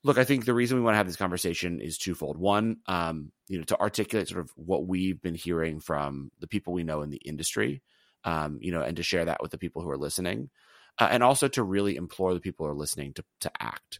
look, 0.04 0.20
I 0.20 0.24
think 0.24 0.46
the 0.46 0.54
reason 0.54 0.78
we 0.78 0.84
want 0.84 0.94
to 0.94 0.98
have 0.98 1.08
this 1.08 1.16
conversation 1.16 1.82
is 1.82 1.98
twofold. 1.98 2.38
One, 2.38 2.78
um, 2.86 3.32
you 3.48 3.58
know, 3.58 3.64
to 3.66 3.80
articulate 3.80 4.28
sort 4.28 4.42
of 4.42 4.52
what 4.56 4.86
we've 4.86 5.20
been 5.20 5.34
hearing 5.34 5.80
from 5.80 6.30
the 6.40 6.48
people 6.48 6.74
we 6.74 6.84
know 6.84 7.02
in 7.02 7.10
the 7.10 7.22
industry, 7.26 7.82
um, 8.24 8.60
you 8.62 8.72
know, 8.72 8.84
and 8.84 8.98
to 8.98 9.04
share 9.04 9.26
that 9.26 9.42
with 9.42 9.50
the 9.50 9.58
people 9.58 9.82
who 9.82 9.90
are 9.90 9.98
listening 9.98 10.52
uh, 11.00 11.08
and 11.10 11.24
also 11.24 11.48
to 11.48 11.64
really 11.64 11.96
implore 11.96 12.34
the 12.34 12.40
people 12.40 12.66
who 12.66 12.72
are 12.72 12.75
listening 12.75 13.14
to 13.14 13.24
to 13.42 13.52
act. 13.60 14.00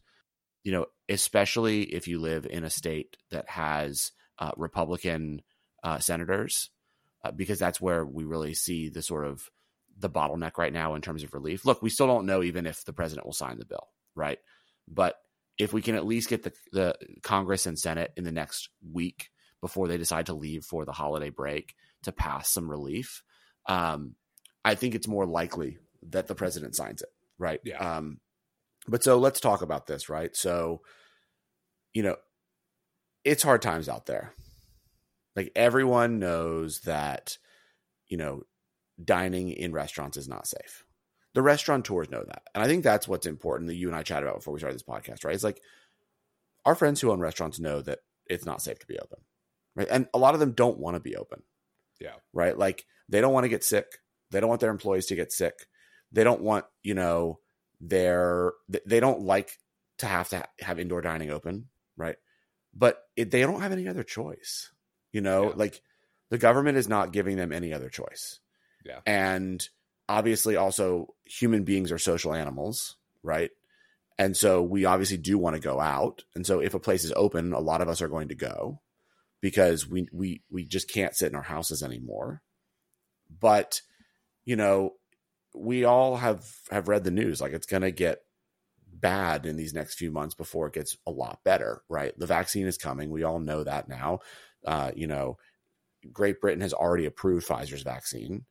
You 0.64 0.72
know, 0.72 0.86
especially 1.08 1.84
if 1.84 2.08
you 2.08 2.20
live 2.20 2.48
in 2.50 2.64
a 2.64 2.70
state 2.70 3.18
that 3.30 3.50
has 3.50 4.12
uh, 4.40 4.52
Republican 4.58 5.42
uh, 5.84 6.00
senators, 6.00 6.70
uh, 7.24 7.32
because 7.32 7.60
that's 7.60 7.80
where 7.80 8.06
we 8.06 8.26
really 8.26 8.54
see 8.56 8.90
the 8.90 9.02
sort 9.02 9.26
of 9.26 9.50
the 9.98 10.10
bottleneck 10.10 10.58
right 10.58 10.74
now 10.74 10.96
in 10.96 11.02
terms 11.02 11.24
of 11.24 11.34
relief. 11.34 11.66
Look, 11.66 11.82
we 11.82 11.90
still 11.90 12.08
don't 12.08 12.26
know 12.26 12.44
even 12.44 12.66
if 12.66 12.84
the 12.84 12.94
president 12.94 13.26
will 13.26 13.34
sign 13.34 13.60
the 13.60 13.66
bill, 13.66 13.88
right? 14.16 14.40
But 14.88 15.16
if 15.58 15.72
we 15.72 15.82
can 15.82 15.96
at 15.96 16.06
least 16.06 16.30
get 16.30 16.44
the, 16.44 16.54
the 16.72 16.96
Congress 17.24 17.66
and 17.66 17.80
Senate 17.80 18.12
in 18.18 18.24
the 18.24 18.32
next 18.32 18.70
week 18.92 19.30
before 19.62 19.88
they 19.88 19.98
decide 19.98 20.26
to 20.26 20.34
leave 20.34 20.66
for 20.66 20.86
the 20.86 20.92
holiday 20.92 21.30
break 21.30 21.76
to 22.04 22.12
pass 22.12 22.50
some 22.50 22.70
relief, 22.70 23.24
um, 23.68 24.16
I 24.64 24.76
think 24.76 24.96
it's 24.96 25.08
more 25.08 25.26
likely 25.26 25.78
that 26.10 26.28
the 26.28 26.36
president 26.36 26.76
signs 26.76 27.02
it, 27.02 27.10
right? 27.38 27.60
Yeah. 27.64 27.78
Um, 27.78 28.20
but 28.88 29.04
so 29.04 29.18
let's 29.18 29.40
talk 29.40 29.62
about 29.62 29.88
this, 29.88 30.10
right? 30.10 30.36
So, 30.36 30.82
you 31.94 32.04
know, 32.04 32.18
it's 33.24 33.44
hard 33.44 33.62
times 33.62 33.90
out 33.90 34.06
there. 34.06 34.34
Like 35.36 35.52
everyone 35.56 36.20
knows 36.20 36.82
that, 36.82 37.38
you 38.08 38.18
know, 38.18 38.44
dining 39.04 39.50
in 39.50 39.74
restaurants 39.74 40.18
is 40.18 40.28
not 40.28 40.48
safe. 40.48 40.86
The 41.34 41.42
restaurateurs 41.42 42.10
know 42.10 42.24
that. 42.24 42.44
And 42.54 42.64
I 42.64 42.68
think 42.68 42.84
that's 42.84 43.08
what's 43.08 43.26
important 43.26 43.68
that 43.68 43.76
you 43.76 43.88
and 43.88 43.96
I 43.96 44.04
chatted 44.04 44.24
about 44.24 44.38
before 44.38 44.54
we 44.54 44.60
started 44.60 44.76
this 44.76 44.84
podcast, 44.84 45.26
right? 45.26 45.36
It's 45.36 45.44
like 45.44 45.62
our 46.64 46.76
friends 46.76 47.02
who 47.02 47.12
own 47.12 47.20
restaurants 47.20 47.60
know 47.60 47.82
that 47.82 48.00
it's 48.28 48.46
not 48.46 48.62
safe 48.62 48.80
to 48.80 48.88
be 48.88 48.98
open, 49.00 49.20
right? 49.76 49.88
And 49.90 50.08
a 50.14 50.18
lot 50.18 50.34
of 50.34 50.40
them 50.40 50.54
don't 50.54 50.80
want 50.80 50.96
to 50.96 51.02
be 51.02 51.18
open. 51.18 51.42
Yeah. 52.00 52.16
Right. 52.34 52.58
Like 52.58 52.86
they 53.10 53.20
don't 53.20 53.34
want 53.34 53.44
to 53.44 53.50
get 53.50 53.64
sick. 53.64 53.86
They 54.32 54.40
don't 54.40 54.50
want 54.50 54.62
their 54.62 54.72
employees 54.72 55.08
to 55.08 55.16
get 55.16 55.34
sick. 55.34 55.68
They 56.16 56.24
don't 56.24 56.42
want, 56.42 56.66
you 56.82 56.94
know, 56.94 57.40
their, 57.82 58.54
they 58.86 59.00
don't 59.00 59.22
like 59.22 59.52
to 59.98 60.06
have 60.06 60.30
to 60.30 60.48
have 60.62 60.80
indoor 60.80 61.02
dining 61.02 61.30
open. 61.30 61.68
Right. 61.98 62.16
But 62.74 63.04
it, 63.16 63.32
they 63.32 63.42
don't 63.42 63.62
have 63.62 63.72
any 63.74 63.88
other 63.88 64.04
choice. 64.04 64.72
You 65.12 65.22
know, 65.22 65.50
yeah. 65.50 65.54
like 65.56 65.82
the 66.30 66.38
government 66.38 66.78
is 66.78 66.88
not 66.88 67.12
giving 67.12 67.38
them 67.38 67.52
any 67.52 67.74
other 67.74 67.90
choice. 67.90 68.40
Yeah. 68.84 69.00
And 69.06 69.68
obviously, 70.10 70.56
also, 70.56 71.14
human 71.26 71.64
beings 71.64 71.92
are 71.92 71.98
social 71.98 72.34
animals. 72.34 72.96
Right. 73.22 73.52
And 74.18 74.36
so 74.36 74.62
we 74.62 74.86
obviously 74.86 75.18
do 75.18 75.38
want 75.38 75.56
to 75.56 75.62
go 75.62 75.80
out. 75.80 76.24
And 76.34 76.46
so 76.48 76.60
if 76.60 76.74
a 76.74 76.80
place 76.80 77.04
is 77.04 77.14
open, 77.16 77.54
a 77.54 77.60
lot 77.60 77.82
of 77.82 77.90
us 77.90 78.02
are 78.02 78.08
going 78.08 78.30
to 78.30 78.36
go 78.36 78.82
because 79.42 79.88
we 79.88 80.08
we 80.12 80.42
we 80.50 80.66
just 80.66 80.90
can't 80.90 81.16
sit 81.16 81.30
in 81.30 81.36
our 81.36 81.42
houses 81.42 81.84
anymore. 81.84 82.42
But 83.30 83.82
you 84.46 84.56
know, 84.56 84.94
we 85.56 85.86
all 85.86 86.18
have 86.18 86.46
have 86.72 86.88
read 86.88 87.04
the 87.04 87.12
news 87.12 87.42
like 87.42 87.54
it's 87.54 87.66
going 87.66 87.82
to 87.82 87.92
get 87.92 88.22
bad 88.94 89.46
in 89.46 89.58
these 89.58 89.74
next 89.74 89.96
few 89.96 90.12
months 90.12 90.34
before 90.34 90.68
it 90.68 90.74
gets 90.74 90.98
a 91.06 91.12
lot 91.12 91.44
better, 91.44 91.84
right? 91.90 92.18
The 92.18 92.26
vaccine 92.26 92.66
is 92.66 92.78
coming. 92.78 93.10
We 93.10 93.24
all 93.24 93.40
know 93.40 93.64
that 93.64 93.88
now. 93.88 94.20
Uh, 94.66 94.92
you 94.96 95.08
know, 95.08 95.38
Great 96.12 96.42
Britain 96.42 96.62
has 96.62 96.74
already 96.74 97.06
approved 97.06 97.48
Pfizer's 97.48 97.84
vaccine. 97.84 98.46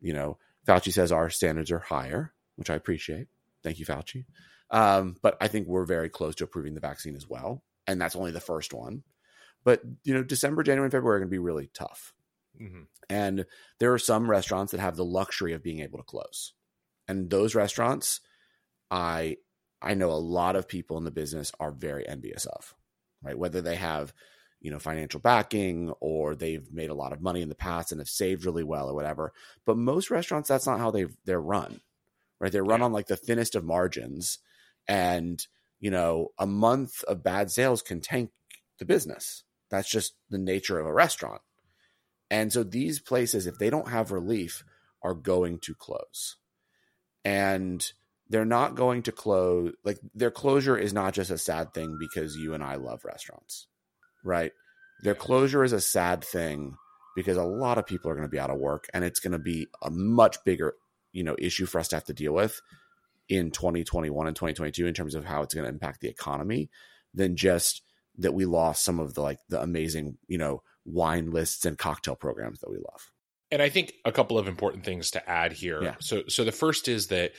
You 0.00 0.14
know, 0.14 0.38
Fauci 0.66 0.92
says 0.92 1.12
our 1.12 1.30
standards 1.30 1.70
are 1.70 1.78
higher, 1.78 2.32
which 2.56 2.70
I 2.70 2.74
appreciate. 2.74 3.28
Thank 3.62 3.78
you, 3.78 3.86
Fauci. 3.86 4.24
Um, 4.70 5.16
but 5.22 5.36
I 5.40 5.48
think 5.48 5.66
we're 5.66 5.84
very 5.84 6.08
close 6.08 6.34
to 6.36 6.44
approving 6.44 6.74
the 6.74 6.80
vaccine 6.80 7.16
as 7.16 7.28
well. 7.28 7.62
And 7.86 8.00
that's 8.00 8.16
only 8.16 8.30
the 8.30 8.40
first 8.40 8.72
one. 8.72 9.02
But, 9.64 9.82
you 10.04 10.14
know, 10.14 10.22
December, 10.22 10.62
January, 10.62 10.86
and 10.86 10.92
February 10.92 11.16
are 11.16 11.20
going 11.20 11.28
to 11.28 11.34
be 11.34 11.38
really 11.38 11.70
tough. 11.74 12.14
Mm-hmm. 12.60 12.82
And 13.08 13.46
there 13.78 13.92
are 13.92 13.98
some 13.98 14.30
restaurants 14.30 14.72
that 14.72 14.80
have 14.80 14.96
the 14.96 15.04
luxury 15.04 15.52
of 15.52 15.62
being 15.62 15.80
able 15.80 15.98
to 15.98 16.04
close. 16.04 16.52
And 17.08 17.30
those 17.30 17.54
restaurants, 17.54 18.20
I 18.90 19.36
I 19.82 19.94
know 19.94 20.10
a 20.10 20.14
lot 20.14 20.56
of 20.56 20.68
people 20.68 20.98
in 20.98 21.04
the 21.04 21.10
business 21.10 21.52
are 21.58 21.72
very 21.72 22.06
envious 22.06 22.44
of, 22.44 22.74
right? 23.22 23.38
Whether 23.38 23.62
they 23.62 23.76
have, 23.76 24.12
you 24.60 24.70
know, 24.70 24.78
financial 24.78 25.20
backing 25.20 25.90
or 26.00 26.34
they've 26.34 26.70
made 26.70 26.90
a 26.90 26.94
lot 26.94 27.12
of 27.12 27.22
money 27.22 27.40
in 27.40 27.48
the 27.48 27.54
past 27.54 27.90
and 27.90 28.00
have 28.00 28.08
saved 28.08 28.44
really 28.44 28.62
well 28.62 28.88
or 28.88 28.94
whatever. 28.94 29.32
But 29.64 29.78
most 29.78 30.10
restaurants, 30.10 30.48
that's 30.48 30.66
not 30.66 30.78
how 30.78 30.90
they 30.90 31.06
they're 31.24 31.40
run, 31.40 31.80
right? 32.38 32.52
They're 32.52 32.62
run 32.62 32.80
yeah. 32.80 32.86
on 32.86 32.92
like 32.92 33.06
the 33.06 33.16
thinnest 33.16 33.54
of 33.54 33.64
margins 33.64 34.38
and 34.90 35.46
you 35.78 35.90
know 35.90 36.28
a 36.38 36.46
month 36.46 37.02
of 37.04 37.22
bad 37.22 37.50
sales 37.50 37.80
can 37.82 38.00
tank 38.00 38.30
the 38.78 38.84
business 38.84 39.44
that's 39.70 39.90
just 39.90 40.14
the 40.28 40.38
nature 40.38 40.78
of 40.78 40.86
a 40.86 40.92
restaurant 40.92 41.40
and 42.30 42.52
so 42.52 42.62
these 42.62 43.00
places 43.00 43.46
if 43.46 43.58
they 43.58 43.70
don't 43.70 43.88
have 43.88 44.12
relief 44.12 44.64
are 45.02 45.14
going 45.14 45.58
to 45.60 45.74
close. 45.74 46.36
And 47.24 47.84
they're 48.28 48.44
not 48.44 48.76
going 48.76 49.02
to 49.02 49.12
close 49.12 49.74
like 49.84 49.98
their 50.14 50.30
closure 50.30 50.78
is 50.78 50.92
not 50.92 51.14
just 51.14 51.30
a 51.30 51.36
sad 51.36 51.74
thing 51.74 51.98
because 51.98 52.36
you 52.36 52.54
and 52.54 52.62
I 52.62 52.76
love 52.76 53.04
restaurants 53.04 53.66
right? 54.24 54.52
Their 55.02 55.14
closure 55.14 55.64
is 55.64 55.72
a 55.72 55.80
sad 55.80 56.24
thing 56.24 56.74
because 57.16 57.36
a 57.36 57.44
lot 57.44 57.78
of 57.78 57.86
people 57.86 58.10
are 58.10 58.14
going 58.14 58.26
to 58.26 58.30
be 58.30 58.38
out 58.38 58.50
of 58.50 58.58
work 58.58 58.88
and 58.92 59.04
it's 59.04 59.20
going 59.20 59.32
to 59.32 59.38
be 59.38 59.66
a 59.82 59.90
much 59.90 60.42
bigger 60.44 60.74
you 61.12 61.24
know 61.24 61.34
issue 61.38 61.66
for 61.66 61.80
us 61.80 61.88
to 61.88 61.96
have 61.96 62.04
to 62.04 62.14
deal 62.14 62.32
with 62.32 62.60
in 63.28 63.50
2021 63.50 64.26
and 64.26 64.36
2022 64.36 64.86
in 64.86 64.94
terms 64.94 65.14
of 65.14 65.24
how 65.24 65.42
it's 65.42 65.54
going 65.54 65.64
to 65.64 65.72
impact 65.72 66.00
the 66.00 66.08
economy 66.08 66.70
than 67.12 67.36
just 67.36 67.82
that 68.18 68.32
we 68.32 68.44
lost 68.44 68.84
some 68.84 69.00
of 69.00 69.14
the 69.14 69.20
like 69.20 69.38
the 69.48 69.60
amazing 69.60 70.16
you 70.28 70.38
know 70.38 70.62
wine 70.84 71.30
lists 71.30 71.64
and 71.64 71.78
cocktail 71.78 72.16
programs 72.16 72.60
that 72.60 72.70
we 72.70 72.76
love 72.76 73.10
and 73.50 73.62
i 73.62 73.68
think 73.68 73.92
a 74.04 74.12
couple 74.12 74.38
of 74.38 74.48
important 74.48 74.84
things 74.84 75.10
to 75.10 75.30
add 75.30 75.52
here 75.52 75.82
yeah. 75.82 75.94
so 76.00 76.22
so 76.28 76.44
the 76.44 76.52
first 76.52 76.88
is 76.88 77.08
that 77.08 77.32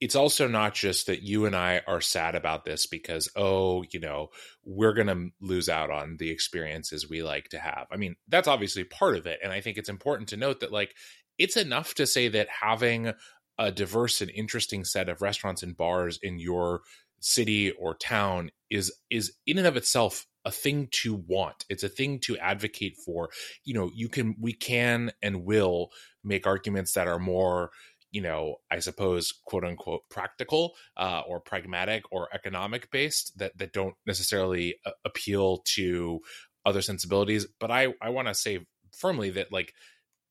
it's 0.00 0.16
also 0.16 0.46
not 0.46 0.74
just 0.74 1.06
that 1.06 1.22
you 1.22 1.46
and 1.46 1.56
I 1.56 1.80
are 1.86 2.02
sad 2.02 2.34
about 2.34 2.64
this 2.64 2.86
because, 2.86 3.30
oh, 3.34 3.82
you 3.90 3.98
know, 3.98 4.28
we're 4.62 4.92
going 4.92 5.06
to 5.06 5.30
lose 5.40 5.68
out 5.68 5.90
on 5.90 6.16
the 6.18 6.30
experiences 6.30 7.08
we 7.08 7.22
like 7.22 7.48
to 7.50 7.58
have. 7.58 7.86
I 7.90 7.96
mean, 7.96 8.16
that's 8.28 8.48
obviously 8.48 8.84
part 8.84 9.16
of 9.16 9.26
it. 9.26 9.38
And 9.42 9.52
I 9.52 9.62
think 9.62 9.78
it's 9.78 9.88
important 9.88 10.28
to 10.30 10.36
note 10.36 10.60
that, 10.60 10.72
like, 10.72 10.94
it's 11.38 11.56
enough 11.56 11.94
to 11.94 12.06
say 12.06 12.28
that 12.28 12.48
having 12.60 13.12
a 13.58 13.72
diverse 13.72 14.20
and 14.20 14.30
interesting 14.30 14.84
set 14.84 15.08
of 15.08 15.22
restaurants 15.22 15.62
and 15.62 15.76
bars 15.76 16.18
in 16.22 16.38
your 16.38 16.82
city 17.20 17.70
or 17.72 17.94
town 17.94 18.50
is 18.68 18.92
is 19.10 19.32
in 19.46 19.56
and 19.56 19.66
of 19.66 19.76
itself 19.76 20.26
a 20.46 20.50
thing 20.50 20.88
to 20.92 21.14
want. 21.14 21.66
It's 21.68 21.82
a 21.82 21.88
thing 21.88 22.20
to 22.20 22.38
advocate 22.38 22.96
for. 23.04 23.28
You 23.64 23.74
know 23.74 23.90
you 23.94 24.08
can 24.08 24.36
we 24.40 24.54
can 24.54 25.12
and 25.20 25.44
will 25.44 25.90
make 26.24 26.46
arguments 26.46 26.92
that 26.92 27.08
are 27.08 27.18
more 27.18 27.70
you 28.12 28.22
know 28.22 28.56
i 28.70 28.78
suppose 28.78 29.32
quote 29.44 29.64
unquote 29.64 30.02
practical 30.08 30.74
uh, 30.96 31.22
or 31.28 31.40
pragmatic 31.40 32.04
or 32.10 32.28
economic 32.32 32.90
based 32.90 33.36
that 33.38 33.58
that 33.58 33.72
don't 33.72 33.96
necessarily 34.06 34.76
uh, 34.86 34.92
appeal 35.04 35.58
to 35.64 36.20
other 36.64 36.80
sensibilities. 36.80 37.46
But 37.60 37.70
i 37.70 37.92
i 38.00 38.08
want 38.08 38.28
to 38.28 38.34
say 38.34 38.60
firmly 38.96 39.30
that 39.30 39.52
like 39.52 39.74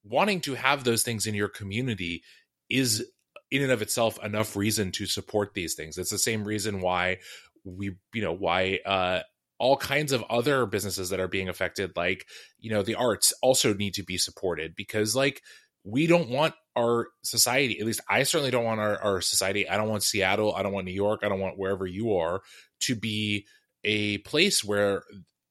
wanting 0.04 0.40
to 0.42 0.54
have 0.54 0.84
those 0.84 1.04
things 1.04 1.28
in 1.28 1.36
your 1.36 1.50
community 1.50 2.24
is 2.70 3.06
in 3.52 3.62
and 3.62 3.72
of 3.72 3.82
itself 3.82 4.24
enough 4.24 4.56
reason 4.56 4.92
to 4.92 5.06
support 5.06 5.54
these 5.54 5.76
things. 5.76 5.98
It's 5.98 6.10
the 6.10 6.18
same 6.18 6.44
reason 6.44 6.82
why 6.82 7.20
we, 7.64 7.96
you 8.14 8.22
know, 8.22 8.34
why 8.34 8.80
uh, 8.86 9.22
all 9.58 9.78
kinds 9.78 10.12
of 10.12 10.24
other 10.30 10.66
businesses 10.66 11.10
that 11.10 11.20
are 11.20 11.28
being 11.28 11.50
affected, 11.50 11.92
like, 11.96 12.26
you 12.60 12.70
know, 12.70 12.84
the 12.84 12.96
arts 12.96 13.34
also 13.42 13.74
need 13.74 13.94
to 13.96 14.04
be 14.04 14.18
supported 14.18 14.76
because, 14.76 15.16
like, 15.16 15.42
we 15.84 16.08
don't 16.08 16.30
want 16.30 16.54
our 16.76 17.08
society, 17.24 17.80
at 17.80 17.86
least 17.86 18.02
I 18.10 18.24
certainly 18.24 18.52
don't 18.52 18.66
want 18.66 18.82
our, 18.82 18.98
our 19.02 19.22
society. 19.22 19.70
I 19.70 19.78
don't 19.78 19.88
want 19.88 20.04
Seattle. 20.04 20.54
I 20.54 20.64
don't 20.64 20.74
want 20.74 20.86
New 20.86 20.92
York. 20.92 21.22
I 21.24 21.30
don't 21.30 21.40
want 21.40 21.58
wherever 21.58 21.86
you 21.86 22.18
are 22.18 22.42
to 22.82 22.96
be 22.96 23.46
a 23.84 24.18
place 24.20 24.64
where 24.64 25.04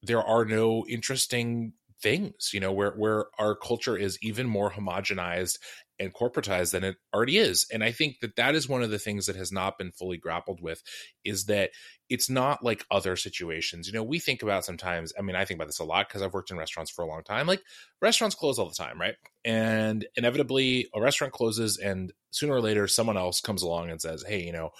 there 0.03 0.23
are 0.23 0.45
no 0.45 0.85
interesting 0.87 1.73
things 2.03 2.51
you 2.53 2.61
know 2.61 2.71
where 2.71 2.91
where 2.93 3.25
our 3.39 3.55
culture 3.55 3.97
is 3.97 4.19
even 4.21 4.47
more 4.47 4.71
homogenized 4.71 5.59
and 5.99 6.13
corporatized 6.13 6.73
than 6.73 6.85
it 6.85 6.97
already 7.15 7.39
is. 7.39 7.67
And 7.73 7.85
i 7.85 7.93
think 7.93 8.21
that 8.21 8.37
that 8.37 8.55
is 8.55 8.69
one 8.69 8.83
of 8.83 8.91
the 8.91 8.99
things 8.99 9.27
that 9.27 9.37
has 9.37 9.53
not 9.53 9.79
been 9.79 9.93
fully 9.93 10.17
grappled 10.17 10.61
with 10.61 10.83
is 11.25 11.47
that 11.47 11.71
it's 12.11 12.29
not 12.29 12.63
like 12.63 12.85
other 12.91 13.17
situations. 13.17 13.87
You 13.87 13.95
know 13.95 14.03
we 14.03 14.19
think 14.19 14.43
about 14.43 14.65
sometimes 14.65 15.13
i 15.19 15.23
mean 15.23 15.37
i 15.37 15.45
think 15.45 15.59
about 15.59 15.67
this 15.69 15.79
a 15.79 15.85
lot 15.85 16.09
because 16.09 16.23
i've 16.23 16.35
worked 16.35 16.51
in 16.51 16.57
restaurants 16.59 16.91
for 16.91 17.03
a 17.03 17.09
long 17.09 17.23
time 17.23 17.47
like 17.47 17.63
restaurants 18.01 18.35
close 18.35 18.59
all 18.59 18.69
the 18.69 18.75
time 18.75 19.01
right? 19.01 19.15
And 19.45 20.07
inevitably 20.17 20.89
a 20.95 21.01
restaurant 21.01 21.33
closes 21.33 21.79
and 21.79 22.13
sooner 22.31 22.55
or 22.55 22.61
later 22.61 22.89
someone 22.89 23.17
else 23.17 23.41
comes 23.41 23.63
along 23.63 23.91
and 23.91 24.01
says 24.01 24.25
hey 24.27 24.43
you 24.43 24.53
know 24.53 24.71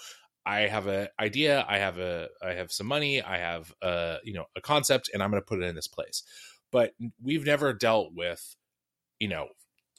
I 0.45 0.67
have 0.67 0.85
an 0.87 1.07
idea, 1.19 1.65
I 1.67 1.79
have 1.79 1.97
a 1.97 2.27
I 2.41 2.53
have 2.53 2.71
some 2.71 2.87
money, 2.87 3.21
I 3.21 3.37
have 3.37 3.73
a 3.81 4.17
you 4.23 4.33
know 4.33 4.45
a 4.55 4.61
concept 4.61 5.09
and 5.13 5.23
I'm 5.23 5.31
going 5.31 5.41
to 5.41 5.45
put 5.45 5.61
it 5.61 5.65
in 5.65 5.75
this 5.75 5.87
place. 5.87 6.23
But 6.71 6.91
we've 7.21 7.45
never 7.45 7.73
dealt 7.73 8.13
with 8.13 8.55
you 9.19 9.27
know 9.27 9.47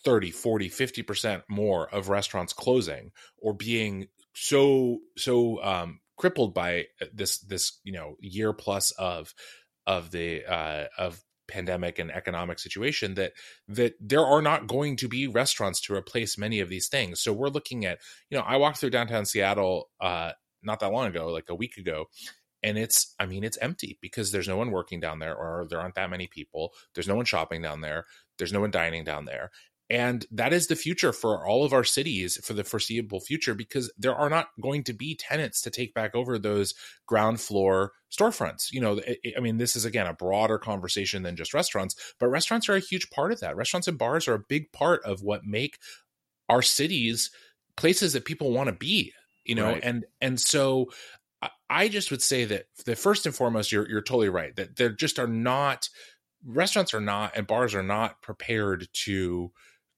30 0.05 0.31
40 0.31 0.71
50% 0.71 1.43
more 1.49 1.89
of 1.93 2.09
restaurants 2.09 2.53
closing 2.53 3.11
or 3.39 3.53
being 3.55 4.09
so 4.35 4.99
so 5.17 5.63
um 5.63 6.01
crippled 6.17 6.55
by 6.55 6.85
this 7.13 7.39
this 7.39 7.81
you 7.85 7.93
know 7.93 8.17
year 8.21 8.53
plus 8.53 8.91
of 8.93 9.35
of 9.87 10.11
the 10.11 10.45
uh 10.45 10.87
of 10.99 11.23
pandemic 11.49 11.99
and 11.99 12.11
economic 12.11 12.59
situation 12.59 13.15
that 13.15 13.33
that 13.69 13.95
there 14.01 14.25
are 14.25 14.43
not 14.43 14.67
going 14.67 14.97
to 14.97 15.09
be 15.09 15.27
restaurants 15.27 15.81
to 15.81 15.95
replace 15.95 16.37
many 16.37 16.61
of 16.61 16.69
these 16.69 16.89
things. 16.89 17.21
So 17.21 17.33
we're 17.33 17.49
looking 17.49 17.85
at 17.85 17.99
you 18.31 18.39
know 18.39 18.45
i 18.47 18.57
walked 18.57 18.79
through 18.79 18.91
downtown 18.91 19.27
seattle 19.27 19.91
uh 20.01 20.33
not 20.63 20.81
that 20.81 20.93
long 20.93 21.07
ago 21.07 21.29
like 21.29 21.49
a 21.49 21.55
week 21.55 21.77
ago 21.77 22.07
and 22.63 22.77
it's 22.77 23.15
i 23.21 23.27
mean 23.27 23.45
it's 23.45 23.59
empty 23.59 23.99
because 24.01 24.33
there's 24.33 24.49
no 24.49 24.57
one 24.57 24.71
working 24.73 24.99
down 24.99 25.21
there 25.21 25.37
or 25.37 25.67
there 25.71 25.81
aren't 25.81 25.95
that 25.95 26.11
many 26.11 26.27
people. 26.27 26.73
There's 26.95 27.09
no 27.09 27.17
one 27.17 27.27
shopping 27.27 27.63
down 27.63 27.81
there. 27.81 28.07
There's 28.39 28.53
no 28.53 28.61
one 28.61 28.71
dining 28.71 29.05
down 29.05 29.25
there 29.25 29.51
and 29.89 30.27
that 30.33 30.53
is 30.53 30.67
the 30.67 30.77
future 30.77 31.13
for 31.13 31.47
all 31.47 31.65
of 31.65 31.73
our 31.73 31.85
cities 31.85 32.39
for 32.43 32.55
the 32.55 32.65
foreseeable 32.65 33.21
future 33.21 33.55
because 33.55 33.93
there 33.97 34.15
are 34.15 34.29
not 34.29 34.49
going 34.61 34.83
to 34.85 34.93
be 34.93 35.15
tenants 35.15 35.63
to 35.63 35.71
take 35.71 35.95
back 35.95 36.15
over 36.15 36.39
those 36.39 36.75
ground 37.07 37.41
floor 37.41 37.93
storefronts. 38.11 38.73
You 38.73 38.81
know, 38.81 39.01
I 39.37 39.41
mean, 39.41 39.59
this 39.59 39.77
is 39.77 39.85
again 39.85 40.07
a 40.07 40.15
broader 40.15 40.59
conversation 40.59 41.23
than 41.23 41.37
just 41.37 41.55
restaurants, 41.55 41.95
but 42.19 42.29
restaurants 42.29 42.69
are 42.69 42.75
a 42.75 42.81
huge 42.81 43.11
part 43.11 43.33
of 43.33 43.41
that. 43.41 43.57
Restaurants 43.57 43.87
and 43.87 43.99
bars 43.99 44.27
are 44.27 44.35
a 44.35 44.45
big 44.49 44.73
part 44.73 45.05
of 45.05 45.23
what 45.23 45.45
make 45.45 45.79
our 46.49 46.63
cities 46.63 47.31
places 47.77 48.13
that 48.15 48.25
people 48.25 48.53
want 48.53 48.69
to 48.69 48.75
be, 48.75 49.13
you 49.45 49.55
know, 49.55 49.67
right. 49.67 49.85
and 49.85 50.05
and 50.21 50.41
so 50.41 50.91
I 51.69 51.89
just 51.89 52.11
would 52.11 52.23
say 52.23 52.45
that 52.47 52.67
the 52.85 52.97
first 52.97 53.27
and 53.27 53.35
foremost, 53.35 53.71
you're 53.71 53.89
you're 53.89 54.03
totally 54.03 54.31
right 54.31 54.55
that 54.57 54.77
there 54.77 54.91
just 54.91 55.19
are 55.19 55.29
not 55.29 55.89
restaurants 56.45 56.95
are 56.95 57.01
not 57.01 57.37
and 57.37 57.47
bars 57.47 57.75
are 57.75 57.83
not 57.83 58.23
prepared 58.23 58.89
to 58.93 59.53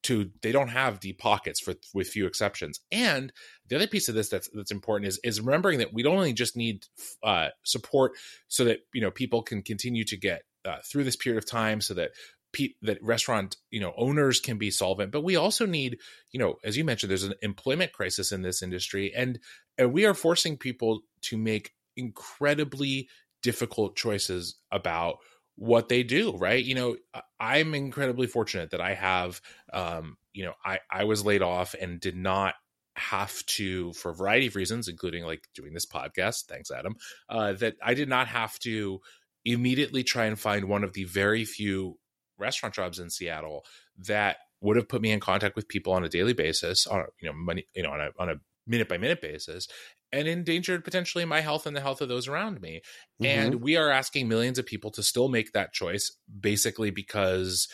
to 0.04 0.30
they 0.42 0.52
don't 0.52 0.68
have 0.68 1.00
deep 1.00 1.18
pockets 1.18 1.60
for 1.60 1.74
with 1.92 2.08
few 2.08 2.26
exceptions. 2.26 2.80
And 2.92 3.32
the 3.68 3.76
other 3.76 3.86
piece 3.86 4.08
of 4.08 4.14
this 4.14 4.28
that's 4.28 4.48
that's 4.52 4.70
important 4.70 5.08
is 5.08 5.20
is 5.24 5.40
remembering 5.40 5.78
that 5.78 5.92
we 5.92 6.02
don't 6.02 6.16
only 6.16 6.32
just 6.32 6.56
need 6.56 6.86
uh, 7.22 7.48
support 7.64 8.12
so 8.48 8.64
that 8.64 8.80
you 8.92 9.00
know 9.00 9.10
people 9.10 9.42
can 9.42 9.62
continue 9.62 10.04
to 10.04 10.16
get 10.16 10.42
uh, 10.64 10.76
through 10.84 11.04
this 11.04 11.16
period 11.16 11.38
of 11.38 11.48
time, 11.48 11.80
so 11.80 11.94
that 11.94 12.10
pe- 12.52 12.74
that 12.82 13.02
restaurant 13.02 13.56
you 13.70 13.80
know 13.80 13.92
owners 13.96 14.40
can 14.40 14.58
be 14.58 14.70
solvent, 14.70 15.10
but 15.10 15.22
we 15.24 15.36
also 15.36 15.66
need 15.66 15.98
you 16.30 16.38
know 16.38 16.56
as 16.64 16.76
you 16.76 16.84
mentioned, 16.84 17.10
there's 17.10 17.24
an 17.24 17.34
employment 17.42 17.92
crisis 17.92 18.32
in 18.32 18.42
this 18.42 18.62
industry, 18.62 19.12
and 19.14 19.38
and 19.76 19.92
we 19.92 20.06
are 20.06 20.14
forcing 20.14 20.56
people 20.56 21.00
to 21.22 21.36
make 21.36 21.72
incredibly 21.96 23.08
difficult 23.42 23.96
choices 23.96 24.56
about 24.70 25.18
what 25.58 25.88
they 25.88 26.02
do 26.02 26.36
right? 26.36 26.64
You 26.64 26.74
know 26.74 26.96
i'm 27.40 27.74
incredibly 27.74 28.26
fortunate 28.26 28.70
that 28.70 28.80
i 28.80 28.94
have 28.94 29.40
um 29.72 30.16
you 30.32 30.44
know 30.44 30.54
i 30.64 30.78
i 30.90 31.04
was 31.04 31.24
laid 31.24 31.42
off 31.42 31.74
and 31.80 32.00
did 32.00 32.16
not 32.16 32.54
have 32.96 33.44
to 33.46 33.92
for 33.92 34.10
a 34.10 34.14
variety 34.14 34.48
of 34.48 34.56
reasons 34.56 34.88
including 34.88 35.24
like 35.24 35.44
doing 35.54 35.72
this 35.72 35.86
podcast 35.86 36.46
thanks 36.46 36.70
adam 36.70 36.96
uh 37.28 37.52
that 37.52 37.76
i 37.82 37.94
did 37.94 38.08
not 38.08 38.26
have 38.26 38.58
to 38.58 39.00
immediately 39.44 40.02
try 40.02 40.24
and 40.24 40.40
find 40.40 40.64
one 40.64 40.82
of 40.82 40.94
the 40.94 41.04
very 41.04 41.44
few 41.44 41.96
restaurant 42.38 42.74
jobs 42.74 42.98
in 42.98 43.08
seattle 43.08 43.64
that 43.96 44.38
would 44.60 44.76
have 44.76 44.88
put 44.88 45.00
me 45.00 45.12
in 45.12 45.20
contact 45.20 45.54
with 45.54 45.68
people 45.68 45.92
on 45.92 46.04
a 46.04 46.08
daily 46.08 46.32
basis 46.32 46.88
on 46.88 47.04
you 47.20 47.28
know 47.28 47.34
money 47.34 47.64
you 47.74 47.82
know 47.84 47.90
on 47.90 48.00
a 48.00 48.08
on 48.18 48.28
a 48.28 48.34
minute 48.66 48.88
by 48.88 48.98
minute 48.98 49.20
basis 49.20 49.68
and 50.12 50.26
endangered 50.26 50.84
potentially 50.84 51.24
my 51.24 51.40
health 51.40 51.66
and 51.66 51.76
the 51.76 51.80
health 51.80 52.00
of 52.00 52.08
those 52.08 52.28
around 52.28 52.60
me. 52.60 52.80
Mm-hmm. 53.22 53.26
And 53.26 53.54
we 53.56 53.76
are 53.76 53.90
asking 53.90 54.28
millions 54.28 54.58
of 54.58 54.66
people 54.66 54.90
to 54.92 55.02
still 55.02 55.28
make 55.28 55.52
that 55.52 55.72
choice 55.72 56.10
basically 56.40 56.90
because 56.90 57.68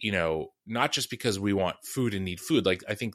you 0.00 0.12
know, 0.12 0.48
not 0.66 0.92
just 0.92 1.10
because 1.10 1.38
we 1.38 1.52
want 1.52 1.76
food 1.84 2.14
and 2.14 2.24
need 2.24 2.40
food. 2.40 2.64
Like 2.64 2.82
I 2.88 2.94
think 2.94 3.14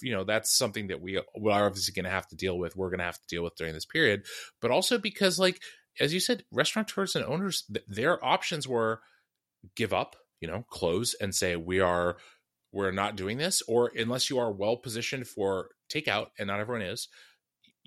you 0.00 0.12
know 0.12 0.24
that's 0.24 0.56
something 0.56 0.88
that 0.88 1.00
we 1.00 1.18
are 1.18 1.66
obviously 1.66 1.92
going 1.92 2.04
to 2.04 2.10
have 2.10 2.26
to 2.26 2.36
deal 2.36 2.58
with 2.58 2.74
we're 2.74 2.88
going 2.88 3.00
to 3.00 3.04
have 3.04 3.20
to 3.20 3.26
deal 3.28 3.42
with 3.42 3.54
during 3.56 3.74
this 3.74 3.84
period 3.84 4.24
but 4.62 4.70
also 4.70 4.96
because 4.96 5.38
like 5.38 5.60
as 6.00 6.14
you 6.14 6.20
said 6.20 6.42
restaurateurs 6.50 7.14
and 7.14 7.24
owners 7.24 7.64
their 7.86 8.24
options 8.24 8.66
were 8.66 9.00
give 9.76 9.92
up 9.92 10.16
you 10.40 10.48
know 10.48 10.64
close 10.70 11.14
and 11.20 11.34
say 11.34 11.54
we 11.54 11.80
are 11.80 12.16
we're 12.72 12.90
not 12.90 13.16
doing 13.16 13.36
this 13.36 13.62
or 13.68 13.90
unless 13.94 14.30
you 14.30 14.38
are 14.38 14.52
well 14.52 14.76
positioned 14.76 15.26
for 15.26 15.68
takeout 15.92 16.28
and 16.38 16.46
not 16.46 16.60
everyone 16.60 16.82
is 16.82 17.08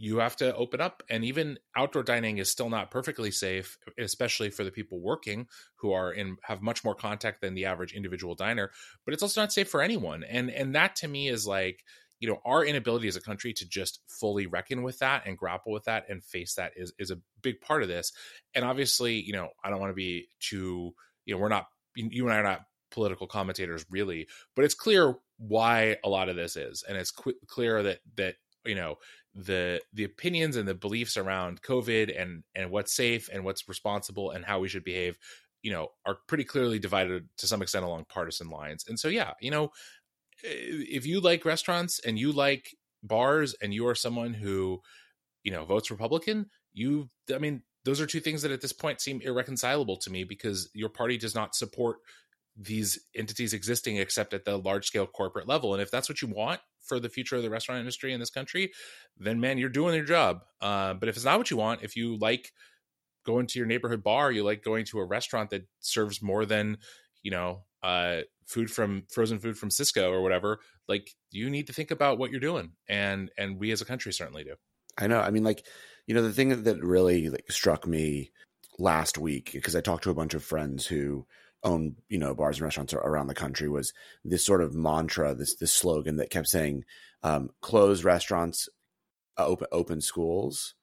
you 0.03 0.17
have 0.17 0.35
to 0.35 0.55
open 0.55 0.81
up 0.81 1.03
and 1.11 1.23
even 1.23 1.59
outdoor 1.75 2.01
dining 2.01 2.39
is 2.39 2.49
still 2.49 2.69
not 2.69 2.89
perfectly 2.89 3.29
safe 3.29 3.77
especially 3.99 4.49
for 4.49 4.63
the 4.63 4.71
people 4.71 4.99
working 4.99 5.45
who 5.75 5.91
are 5.91 6.11
in 6.11 6.37
have 6.41 6.61
much 6.61 6.83
more 6.83 6.95
contact 6.95 7.39
than 7.39 7.53
the 7.53 7.65
average 7.65 7.93
individual 7.93 8.33
diner 8.33 8.71
but 9.05 9.13
it's 9.13 9.21
also 9.21 9.41
not 9.41 9.53
safe 9.53 9.69
for 9.69 9.81
anyone. 9.81 10.23
And 10.23 10.49
and 10.49 10.75
that 10.75 10.95
to 10.97 11.07
me 11.07 11.27
is 11.29 11.45
like 11.45 11.83
you 12.19 12.27
know 12.27 12.39
our 12.45 12.65
inability 12.65 13.07
as 13.07 13.15
a 13.15 13.21
country 13.21 13.53
to 13.53 13.67
just 13.67 13.99
fully 14.07 14.47
reckon 14.47 14.81
with 14.81 14.99
that 14.99 15.23
and 15.27 15.37
grapple 15.37 15.71
with 15.71 15.83
that 15.85 16.05
and 16.09 16.23
face 16.23 16.55
that 16.55 16.73
is 16.75 16.93
is 16.97 17.11
a 17.11 17.19
big 17.41 17.61
part 17.61 17.83
of 17.83 17.87
this. 17.87 18.11
And 18.55 18.65
obviously 18.65 19.21
you 19.21 19.33
know 19.33 19.49
i 19.63 19.69
don't 19.69 19.79
want 19.79 19.91
to 19.91 19.95
be 19.95 20.27
too 20.39 20.93
you 21.25 21.35
know 21.35 21.39
we're 21.39 21.49
not 21.49 21.67
you 21.95 22.25
and 22.25 22.33
i 22.33 22.39
are 22.39 22.43
not 22.43 22.61
political 22.89 23.27
commentators 23.27 23.85
really 23.89 24.27
but 24.55 24.65
it's 24.65 24.73
clear 24.73 25.15
why 25.37 25.97
a 26.03 26.09
lot 26.09 26.29
of 26.29 26.35
this 26.35 26.55
is. 26.55 26.83
And 26.87 26.97
it's 26.97 27.11
qu- 27.11 27.33
clear 27.47 27.81
that 27.83 27.99
that 28.15 28.35
you 28.65 28.75
know 28.75 28.97
the 29.33 29.79
the 29.93 30.03
opinions 30.03 30.57
and 30.57 30.67
the 30.67 30.73
beliefs 30.73 31.15
around 31.15 31.61
covid 31.61 32.21
and 32.21 32.43
and 32.53 32.69
what's 32.69 32.93
safe 32.93 33.29
and 33.31 33.45
what's 33.45 33.69
responsible 33.69 34.31
and 34.31 34.43
how 34.43 34.59
we 34.59 34.67
should 34.67 34.83
behave 34.83 35.17
you 35.61 35.71
know 35.71 35.89
are 36.05 36.17
pretty 36.27 36.43
clearly 36.43 36.79
divided 36.79 37.27
to 37.37 37.47
some 37.47 37.61
extent 37.61 37.85
along 37.85 38.05
partisan 38.09 38.49
lines. 38.49 38.85
And 38.87 38.99
so 38.99 39.07
yeah 39.07 39.33
you 39.39 39.51
know 39.51 39.71
if 40.43 41.05
you 41.05 41.21
like 41.21 41.45
restaurants 41.45 41.99
and 41.99 42.17
you 42.17 42.31
like 42.31 42.75
bars 43.03 43.55
and 43.61 43.73
you 43.73 43.87
are 43.87 43.95
someone 43.95 44.33
who 44.33 44.81
you 45.43 45.51
know 45.51 45.65
votes 45.65 45.89
republican 45.91 46.47
you 46.73 47.07
i 47.33 47.37
mean 47.37 47.61
those 47.83 47.99
are 47.99 48.05
two 48.05 48.19
things 48.19 48.41
that 48.43 48.51
at 48.51 48.61
this 48.61 48.73
point 48.73 49.01
seem 49.01 49.21
irreconcilable 49.21 49.97
to 49.97 50.11
me 50.11 50.23
because 50.23 50.69
your 50.73 50.89
party 50.89 51.17
does 51.17 51.33
not 51.33 51.55
support 51.55 51.97
these 52.63 52.99
entities 53.15 53.53
existing 53.53 53.97
except 53.97 54.33
at 54.33 54.45
the 54.45 54.57
large 54.57 54.85
scale 54.85 55.07
corporate 55.07 55.47
level. 55.47 55.73
And 55.73 55.81
if 55.81 55.91
that's 55.91 56.09
what 56.09 56.21
you 56.21 56.27
want 56.27 56.59
for 56.81 56.99
the 56.99 57.09
future 57.09 57.35
of 57.35 57.43
the 57.43 57.49
restaurant 57.49 57.79
industry 57.79 58.13
in 58.13 58.19
this 58.19 58.29
country, 58.29 58.71
then 59.17 59.39
man, 59.39 59.57
you're 59.57 59.69
doing 59.69 59.95
your 59.95 60.05
job. 60.05 60.41
Uh, 60.61 60.93
but 60.93 61.09
if 61.09 61.15
it's 61.15 61.25
not 61.25 61.37
what 61.37 61.51
you 61.51 61.57
want, 61.57 61.83
if 61.83 61.95
you 61.95 62.17
like 62.17 62.51
going 63.25 63.47
to 63.47 63.59
your 63.59 63.67
neighborhood 63.67 64.03
bar, 64.03 64.31
you 64.31 64.43
like 64.43 64.63
going 64.63 64.85
to 64.85 64.99
a 64.99 65.05
restaurant 65.05 65.49
that 65.51 65.67
serves 65.79 66.21
more 66.21 66.45
than, 66.45 66.77
you 67.23 67.31
know, 67.31 67.63
uh, 67.83 68.21
food 68.45 68.69
from 68.69 69.03
frozen 69.09 69.39
food 69.39 69.57
from 69.57 69.69
Sysco 69.69 70.11
or 70.11 70.21
whatever, 70.21 70.59
like 70.87 71.11
you 71.31 71.49
need 71.49 71.67
to 71.67 71.73
think 71.73 71.91
about 71.91 72.17
what 72.17 72.31
you're 72.31 72.39
doing. 72.39 72.71
And, 72.89 73.31
and 73.37 73.59
we 73.59 73.71
as 73.71 73.81
a 73.81 73.85
country 73.85 74.11
certainly 74.11 74.43
do. 74.43 74.55
I 74.97 75.07
know. 75.07 75.21
I 75.21 75.31
mean, 75.31 75.43
like, 75.43 75.65
you 76.05 76.13
know, 76.13 76.21
the 76.21 76.33
thing 76.33 76.63
that 76.63 76.83
really 76.83 77.29
like, 77.29 77.49
struck 77.49 77.87
me 77.87 78.31
last 78.77 79.17
week, 79.17 79.51
because 79.53 79.75
I 79.75 79.81
talked 79.81 80.03
to 80.03 80.09
a 80.09 80.15
bunch 80.15 80.33
of 80.33 80.43
friends 80.43 80.85
who, 80.85 81.25
own 81.63 81.95
you 82.09 82.17
know 82.17 82.33
bars 82.33 82.57
and 82.57 82.63
restaurants 82.63 82.93
around 82.93 83.27
the 83.27 83.35
country 83.35 83.69
was 83.69 83.93
this 84.25 84.43
sort 84.43 84.61
of 84.61 84.73
mantra 84.73 85.35
this 85.35 85.55
this 85.55 85.73
slogan 85.73 86.15
that 86.15 86.29
kept 86.29 86.47
saying 86.47 86.83
um, 87.23 87.49
close 87.61 88.03
restaurants 88.03 88.67
uh, 89.37 89.45
open 89.45 89.67
open 89.71 90.01
schools. 90.01 90.75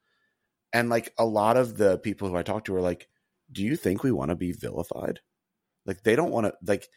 And 0.71 0.89
like 0.89 1.13
a 1.17 1.25
lot 1.25 1.57
of 1.57 1.77
the 1.77 1.97
people 1.97 2.29
who 2.29 2.35
i 2.35 2.43
talked 2.43 2.67
to 2.67 2.73
were 2.73 2.81
like 2.81 3.07
do 3.51 3.63
you 3.63 3.75
think 3.75 4.03
we 4.03 4.11
want 4.11 4.29
to 4.29 4.35
be 4.35 4.51
vilified? 4.51 5.21
Like 5.85 6.03
they 6.03 6.15
don't 6.15 6.31
want 6.31 6.45
to 6.45 6.53
like 6.63 6.87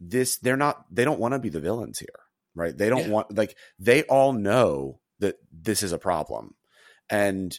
this 0.00 0.38
they're 0.38 0.56
not 0.56 0.86
they 0.90 1.04
don't 1.04 1.20
want 1.20 1.34
to 1.34 1.38
be 1.38 1.50
the 1.50 1.60
villains 1.60 1.98
here 1.98 2.08
right? 2.54 2.76
They 2.76 2.88
don't 2.88 3.06
yeah. 3.06 3.10
want 3.10 3.36
like 3.36 3.56
they 3.78 4.02
all 4.04 4.32
know 4.32 5.00
that 5.18 5.36
this 5.52 5.82
is 5.82 5.92
a 5.92 5.98
problem. 5.98 6.54
And 7.08 7.58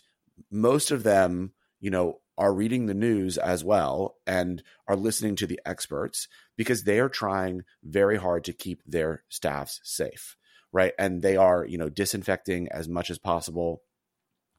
most 0.49 0.91
of 0.91 1.03
them 1.03 1.53
you 1.79 1.89
know 1.89 2.20
are 2.37 2.53
reading 2.53 2.85
the 2.85 2.93
news 2.93 3.37
as 3.37 3.63
well 3.63 4.15
and 4.25 4.63
are 4.87 4.95
listening 4.95 5.35
to 5.35 5.47
the 5.47 5.59
experts 5.65 6.27
because 6.57 6.83
they 6.83 6.99
are 6.99 7.09
trying 7.09 7.63
very 7.83 8.17
hard 8.17 8.43
to 8.45 8.53
keep 8.53 8.81
their 8.85 9.23
staffs 9.29 9.79
safe 9.83 10.35
right? 10.71 10.93
And 10.97 11.21
they 11.21 11.37
are 11.37 11.65
you 11.65 11.77
know 11.77 11.89
disinfecting 11.89 12.69
as 12.71 12.87
much 12.87 13.09
as 13.09 13.17
possible. 13.17 13.81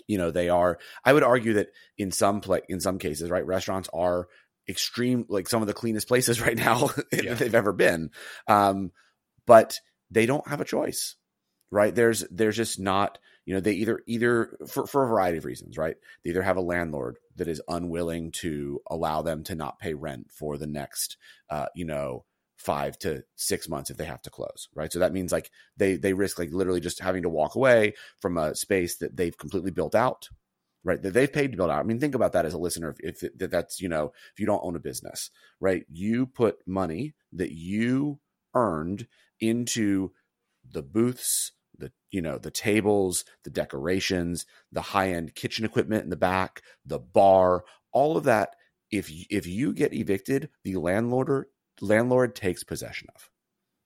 You 0.08 0.18
know 0.18 0.32
they 0.32 0.48
are 0.48 0.78
i 1.04 1.12
would 1.12 1.22
argue 1.22 1.54
that 1.54 1.68
in 1.96 2.10
some 2.10 2.40
play 2.40 2.60
in 2.68 2.80
some 2.80 2.98
cases 2.98 3.30
right 3.30 3.46
restaurants 3.46 3.88
are 3.94 4.26
extreme 4.68 5.24
like 5.28 5.48
some 5.48 5.62
of 5.62 5.68
the 5.68 5.74
cleanest 5.74 6.08
places 6.08 6.40
right 6.46 6.56
now 6.56 6.90
yeah. 7.12 7.34
they've 7.34 7.54
ever 7.54 7.72
been. 7.72 8.10
Um 8.48 8.90
but 9.46 9.78
they 10.10 10.26
don't 10.26 10.46
have 10.48 10.60
a 10.60 10.66
choice 10.66 11.14
right? 11.70 11.94
There's 11.94 12.24
there's 12.30 12.56
just 12.56 12.80
not 12.80 13.18
you 13.46 13.54
know 13.54 13.60
they 13.60 13.72
either 13.74 14.02
either 14.06 14.58
for, 14.68 14.86
for 14.86 15.04
a 15.04 15.08
variety 15.08 15.38
of 15.38 15.44
reasons 15.44 15.78
right? 15.78 15.96
They 16.24 16.30
either 16.30 16.42
have 16.42 16.56
a 16.56 16.62
landlord 16.62 17.18
that 17.36 17.48
is 17.48 17.62
unwilling 17.68 18.30
to 18.30 18.80
allow 18.88 19.22
them 19.22 19.42
to 19.44 19.54
not 19.54 19.78
pay 19.78 19.94
rent 19.94 20.30
for 20.30 20.58
the 20.58 20.66
next 20.66 21.16
uh, 21.50 21.66
you 21.74 21.84
know 21.84 22.24
five 22.56 22.96
to 22.98 23.24
six 23.34 23.68
months 23.68 23.90
if 23.90 23.96
they 23.96 24.04
have 24.04 24.22
to 24.22 24.30
close 24.30 24.68
right? 24.74 24.92
So 24.92 25.00
that 25.00 25.12
means 25.12 25.32
like 25.32 25.50
they 25.76 25.96
they 25.96 26.12
risk 26.12 26.38
like 26.38 26.52
literally 26.52 26.80
just 26.80 27.00
having 27.00 27.22
to 27.22 27.28
walk 27.28 27.56
away 27.56 27.94
from 28.20 28.38
a 28.38 28.54
space 28.54 28.96
that 28.98 29.16
they've 29.16 29.36
completely 29.36 29.70
built 29.70 29.94
out 29.94 30.28
right? 30.84 31.00
That 31.00 31.14
they've 31.14 31.32
paid 31.32 31.52
to 31.52 31.56
build 31.56 31.70
out. 31.70 31.80
I 31.80 31.82
mean 31.84 32.00
think 32.00 32.14
about 32.14 32.32
that 32.32 32.46
as 32.46 32.54
a 32.54 32.58
listener 32.58 32.94
if, 33.00 33.22
if 33.22 33.50
that's 33.50 33.80
you 33.80 33.88
know 33.88 34.12
if 34.32 34.40
you 34.40 34.46
don't 34.46 34.64
own 34.64 34.76
a 34.76 34.80
business 34.80 35.30
right? 35.60 35.84
You 35.90 36.26
put 36.26 36.56
money 36.66 37.14
that 37.32 37.52
you 37.52 38.20
earned 38.54 39.08
into 39.40 40.12
the 40.70 40.82
booths 40.82 41.52
the 41.82 41.92
you 42.10 42.22
know 42.22 42.38
the 42.38 42.50
tables 42.50 43.24
the 43.44 43.50
decorations 43.50 44.46
the 44.70 44.80
high-end 44.80 45.34
kitchen 45.34 45.64
equipment 45.64 46.04
in 46.04 46.10
the 46.10 46.16
back 46.16 46.62
the 46.86 46.98
bar 46.98 47.64
all 47.92 48.16
of 48.16 48.24
that 48.24 48.54
if 48.90 49.10
if 49.30 49.46
you 49.46 49.72
get 49.72 49.92
evicted 49.92 50.48
the 50.64 50.76
landlord 50.76 51.46
landlord 51.80 52.34
takes 52.34 52.62
possession 52.64 53.08
of 53.14 53.28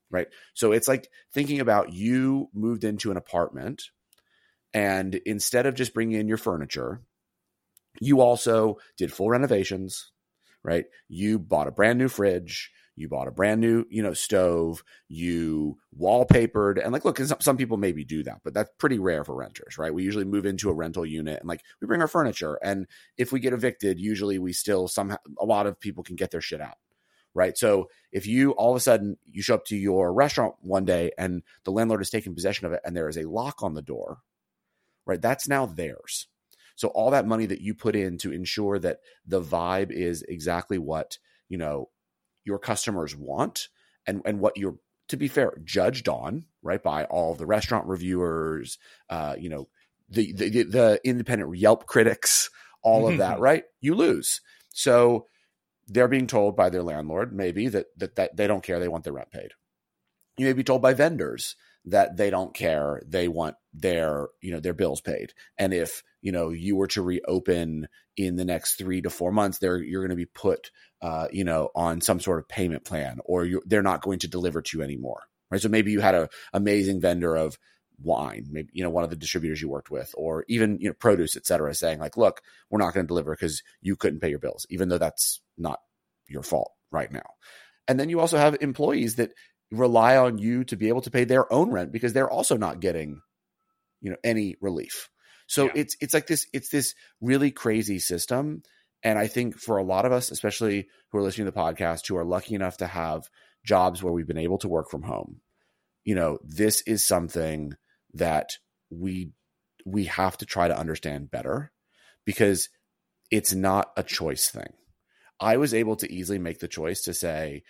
right? 0.09 0.29
So 0.55 0.71
it's 0.71 0.87
like 0.87 1.09
thinking 1.33 1.59
about 1.59 1.93
you 1.93 2.49
moved 2.55 2.85
into 2.85 3.11
an 3.11 3.17
apartment 3.17 3.91
and 4.73 5.17
instead 5.27 5.67
of 5.67 5.75
just 5.75 5.95
bringing 5.95 6.21
in 6.21 6.29
your 6.29 6.37
furniture 6.37 7.01
you 8.01 8.21
also 8.21 8.77
did 8.97 9.13
full 9.13 9.31
renovations 9.31 10.13
right? 10.63 10.87
You 11.09 11.39
bought 11.39 11.69
a 11.69 11.73
brand 11.73 11.99
new 11.99 12.09
fridge 12.09 12.73
you 12.97 13.09
bought 13.09 13.29
a 13.29 13.31
brand 13.31 13.61
new 13.61 13.85
you 13.91 14.03
know 14.03 14.15
stove 14.15 14.83
you 15.09 15.79
wallpapered 15.99 16.83
and 16.83 16.93
like 16.93 17.05
look 17.05 17.19
some, 17.19 17.41
some 17.41 17.57
people 17.57 17.77
maybe 17.77 18.05
do 18.05 18.23
that 18.23 18.41
but 18.43 18.55
that's 18.55 18.71
pretty 18.79 18.99
rare 18.99 19.23
for 19.23 19.35
renters 19.35 19.79
right? 19.79 19.95
We 19.95 20.03
usually 20.03 20.25
move 20.25 20.47
into 20.47 20.71
a 20.71 20.75
rental 20.75 21.07
unit 21.07 21.39
and 21.41 21.49
like 21.49 21.63
we 21.81 21.87
bring 21.87 22.01
our 22.01 22.09
furniture 22.09 22.59
and 22.63 22.87
if 23.17 23.33
we 23.33 23.41
get 23.41 23.53
evicted 23.53 24.01
usually 24.01 24.39
we 24.39 24.53
still 24.53 24.89
somehow 24.89 25.19
a 25.39 25.45
lot 25.45 25.67
of 25.67 25.79
people 25.79 26.03
can 26.03 26.17
get 26.17 26.31
their 26.31 26.41
shit 26.41 26.61
out 26.61 26.77
right? 27.35 27.59
So 27.59 27.91
if 28.13 28.27
you 28.27 28.53
all 28.53 28.71
of 28.71 28.77
a 28.77 28.81
sudden 28.81 29.19
you 29.25 29.43
show 29.43 29.55
up 29.55 29.67
to 29.67 29.77
your 29.77 30.13
restaurant 30.13 30.55
one 30.61 30.87
day 30.87 31.13
and 31.19 31.43
the 31.65 31.71
landlord 31.71 32.01
is 32.01 32.11
taking 32.11 32.35
possession 32.35 32.67
of 32.67 32.73
it 32.73 32.81
and 32.85 32.97
there 32.97 33.09
is 33.09 33.19
a 33.19 33.29
lock 33.29 33.63
on 33.63 33.75
the 33.75 33.83
door 33.83 34.19
right 35.05 35.21
that's 35.21 35.47
now 35.47 35.67
theirs. 35.67 36.29
So 36.77 36.89
all 36.89 37.11
that 37.11 37.27
money 37.27 37.47
that 37.47 37.63
you 37.63 37.75
put 37.75 37.97
in 37.97 38.19
to 38.19 38.33
ensure 38.33 38.79
that 38.79 39.01
the 39.27 39.41
vibe 39.41 39.91
is 39.91 40.23
exactly 40.23 40.79
what 40.79 41.19
you 41.49 41.59
know 41.59 41.89
your 42.47 42.59
customers 42.59 43.15
want 43.15 43.69
and 44.07 44.23
and 44.25 44.41
what 44.41 44.57
you're 44.57 44.77
to 45.09 45.17
be 45.17 45.29
fair, 45.29 45.53
judged 45.65 46.09
on 46.09 46.45
right 46.63 46.83
by 46.83 47.05
all 47.05 47.35
the 47.35 47.47
restaurant 47.47 47.87
reviewers, 47.87 48.79
uh, 49.09 49.37
you 49.39 49.49
know, 49.49 49.69
the, 50.09 50.33
the 50.33 50.63
the 50.65 51.01
independent 51.05 51.57
Yelp 51.57 51.87
critics, 51.87 52.51
all 52.83 53.09
of 53.09 53.19
that, 53.19 53.39
right? 53.41 53.65
You 53.81 53.95
lose. 53.95 54.41
So 54.71 55.27
they're 55.89 56.09
being 56.09 56.27
told 56.27 56.57
by 56.57 56.71
their 56.71 56.83
landlord 56.83 57.33
maybe 57.33 57.69
that, 57.69 57.87
that 57.97 58.17
that 58.17 58.37
they 58.37 58.47
don't 58.47 58.63
care, 58.63 58.81
they 58.81 58.89
want 58.89 59.05
their 59.05 59.13
rent 59.13 59.31
paid. 59.31 59.53
You 60.37 60.47
may 60.47 60.53
be 60.53 60.65
told 60.65 60.83
by 60.83 60.95
vendors 60.95 61.57
that 61.85 62.17
they 62.17 62.31
don't 62.31 62.53
care, 62.53 63.01
they 63.07 63.29
want 63.29 63.57
their 63.73 64.29
you 64.41 64.53
know 64.53 64.61
their 64.61 64.75
bills 64.75 65.01
paid, 65.01 65.35
and 65.59 65.73
if 65.73 66.03
you 66.27 66.33
know 66.33 66.51
you 66.51 66.75
were 66.75 66.89
to 66.89 67.03
reopen 67.03 67.87
in 68.17 68.35
the 68.35 68.45
next 68.45 68.75
three 68.75 69.01
to 69.01 69.11
four 69.11 69.31
months, 69.31 69.59
they're 69.59 69.81
you're 69.81 70.03
going 70.03 70.11
to 70.11 70.17
be 70.17 70.27
put 70.27 70.73
uh, 71.01 71.29
you 71.31 71.45
know 71.45 71.71
on 71.77 72.01
some 72.01 72.19
sort 72.19 72.41
of 72.41 72.49
payment 72.49 72.85
plan, 72.85 73.21
or 73.25 73.47
they're 73.65 73.81
not 73.81 74.03
going 74.03 74.19
to 74.19 74.29
deliver 74.29 74.61
to 74.61 74.79
you 74.79 74.83
anymore. 74.83 75.23
Right. 75.53 75.63
So 75.63 75.69
maybe 75.69 75.93
you 75.93 76.01
had 76.01 76.17
a 76.17 76.29
amazing 76.53 77.01
vendor 77.01 77.37
of 77.37 77.57
wine, 78.03 78.49
maybe 78.51 78.71
you 78.73 78.83
know 78.83 78.91
one 78.91 79.05
of 79.05 79.11
the 79.11 79.15
distributors 79.15 79.63
you 79.63 79.69
worked 79.69 79.93
with, 79.93 80.13
or 80.17 80.45
even 80.49 80.79
you 80.81 80.89
know 80.89 80.95
produce, 80.95 81.37
et 81.37 81.47
cetera, 81.47 81.73
saying 81.77 82.01
like, 82.01 82.17
look, 82.17 82.43
we're 82.71 82.81
not 82.81 82.93
going 82.93 83.07
to 83.07 83.09
deliver 83.09 83.31
because 83.31 83.63
you 83.81 83.95
couldn't 83.95 84.19
pay 84.19 84.31
your 84.31 84.41
bills, 84.41 84.67
even 84.69 84.89
though 84.89 84.99
that's 84.99 85.41
not 85.57 85.79
your 86.27 86.43
fault 86.43 86.73
right 86.91 87.13
now. 87.13 87.31
And 87.87 88.01
then 88.01 88.09
you 88.09 88.19
also 88.19 88.37
have 88.37 88.57
employees 88.61 89.15
that 89.15 89.31
rely 89.71 90.17
on 90.17 90.39
you 90.39 90.65
to 90.65 90.77
be 90.77 90.89
able 90.89 91.03
to 91.03 91.11
pay 91.13 91.23
their 91.23 91.53
own 91.53 91.71
rent 91.71 91.93
because 91.93 92.13
they're 92.13 92.29
also 92.29 92.57
not 92.57 92.81
getting, 92.81 93.21
you 94.01 94.11
know, 94.11 94.17
any 94.25 94.57
relief. 94.61 95.09
So 95.47 95.67
yeah. 95.67 95.73
it's 95.75 95.97
it's 96.01 96.15
like 96.15 96.27
this 96.27 96.47
it's 96.53 96.69
this 96.71 96.95
really 97.21 97.51
crazy 97.51 97.99
system. 97.99 98.63
And 99.03 99.19
I 99.19 99.27
think 99.27 99.59
for 99.59 99.77
a 99.77 99.85
lot 99.85 100.05
of 100.05 100.13
us, 100.13 100.31
especially 100.31 100.89
who 101.11 101.19
are 101.19 101.23
listening 101.23 101.47
to 101.47 101.53
the 101.53 101.59
podcast, 101.59 102.09
who 102.09 102.17
are 102.17 102.25
lucky 102.25 102.55
enough 102.55 102.79
to 102.79 102.87
have 102.87 103.29
jobs 103.65 104.03
where 104.03 104.13
we've 104.13 104.27
been 104.27 104.39
able 104.39 104.59
to 104.59 104.69
work 104.69 104.91
from 104.91 105.03
home, 105.03 105.41
you 106.05 106.15
know, 106.15 106.39
this 106.43 106.81
is 106.83 107.05
something 107.05 107.75
that 108.15 108.59
we 108.91 109.31
we 109.85 110.07
have 110.07 110.37
to 110.39 110.47
try 110.47 110.67
to 110.67 110.79
understand 110.79 111.31
better 111.31 111.73
because 112.25 112.69
it's 113.31 113.55
not 113.55 113.93
a 113.97 114.03
choice 114.03 114.49
thing. 114.49 114.73
I 115.39 115.59
was 115.59 115.75
able 115.75 115.97
to 115.97 116.13
easily 116.13 116.39
make 116.39 116.61
the 116.61 116.69
choice 116.69 117.03
to 117.03 117.15
say, 117.15 117.63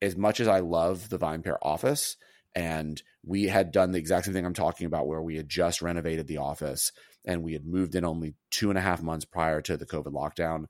as 0.00 0.16
much 0.16 0.40
as 0.40 0.48
I 0.48 0.60
love 0.60 1.08
the 1.08 1.18
VinePair 1.18 1.56
office, 1.62 2.16
and 2.54 3.02
we 3.24 3.44
had 3.44 3.72
done 3.72 3.92
the 3.92 3.98
exact 3.98 4.24
same 4.24 4.34
thing 4.34 4.46
I'm 4.46 4.54
talking 4.54 4.86
about, 4.86 5.06
where 5.06 5.22
we 5.22 5.36
had 5.36 5.48
just 5.48 5.82
renovated 5.82 6.26
the 6.26 6.38
office 6.38 6.92
and 7.24 7.42
we 7.42 7.52
had 7.52 7.66
moved 7.66 7.94
in 7.94 8.04
only 8.04 8.34
two 8.50 8.70
and 8.70 8.78
a 8.78 8.82
half 8.82 9.02
months 9.02 9.24
prior 9.24 9.60
to 9.62 9.76
the 9.76 9.86
COVID 9.86 10.12
lockdown. 10.12 10.66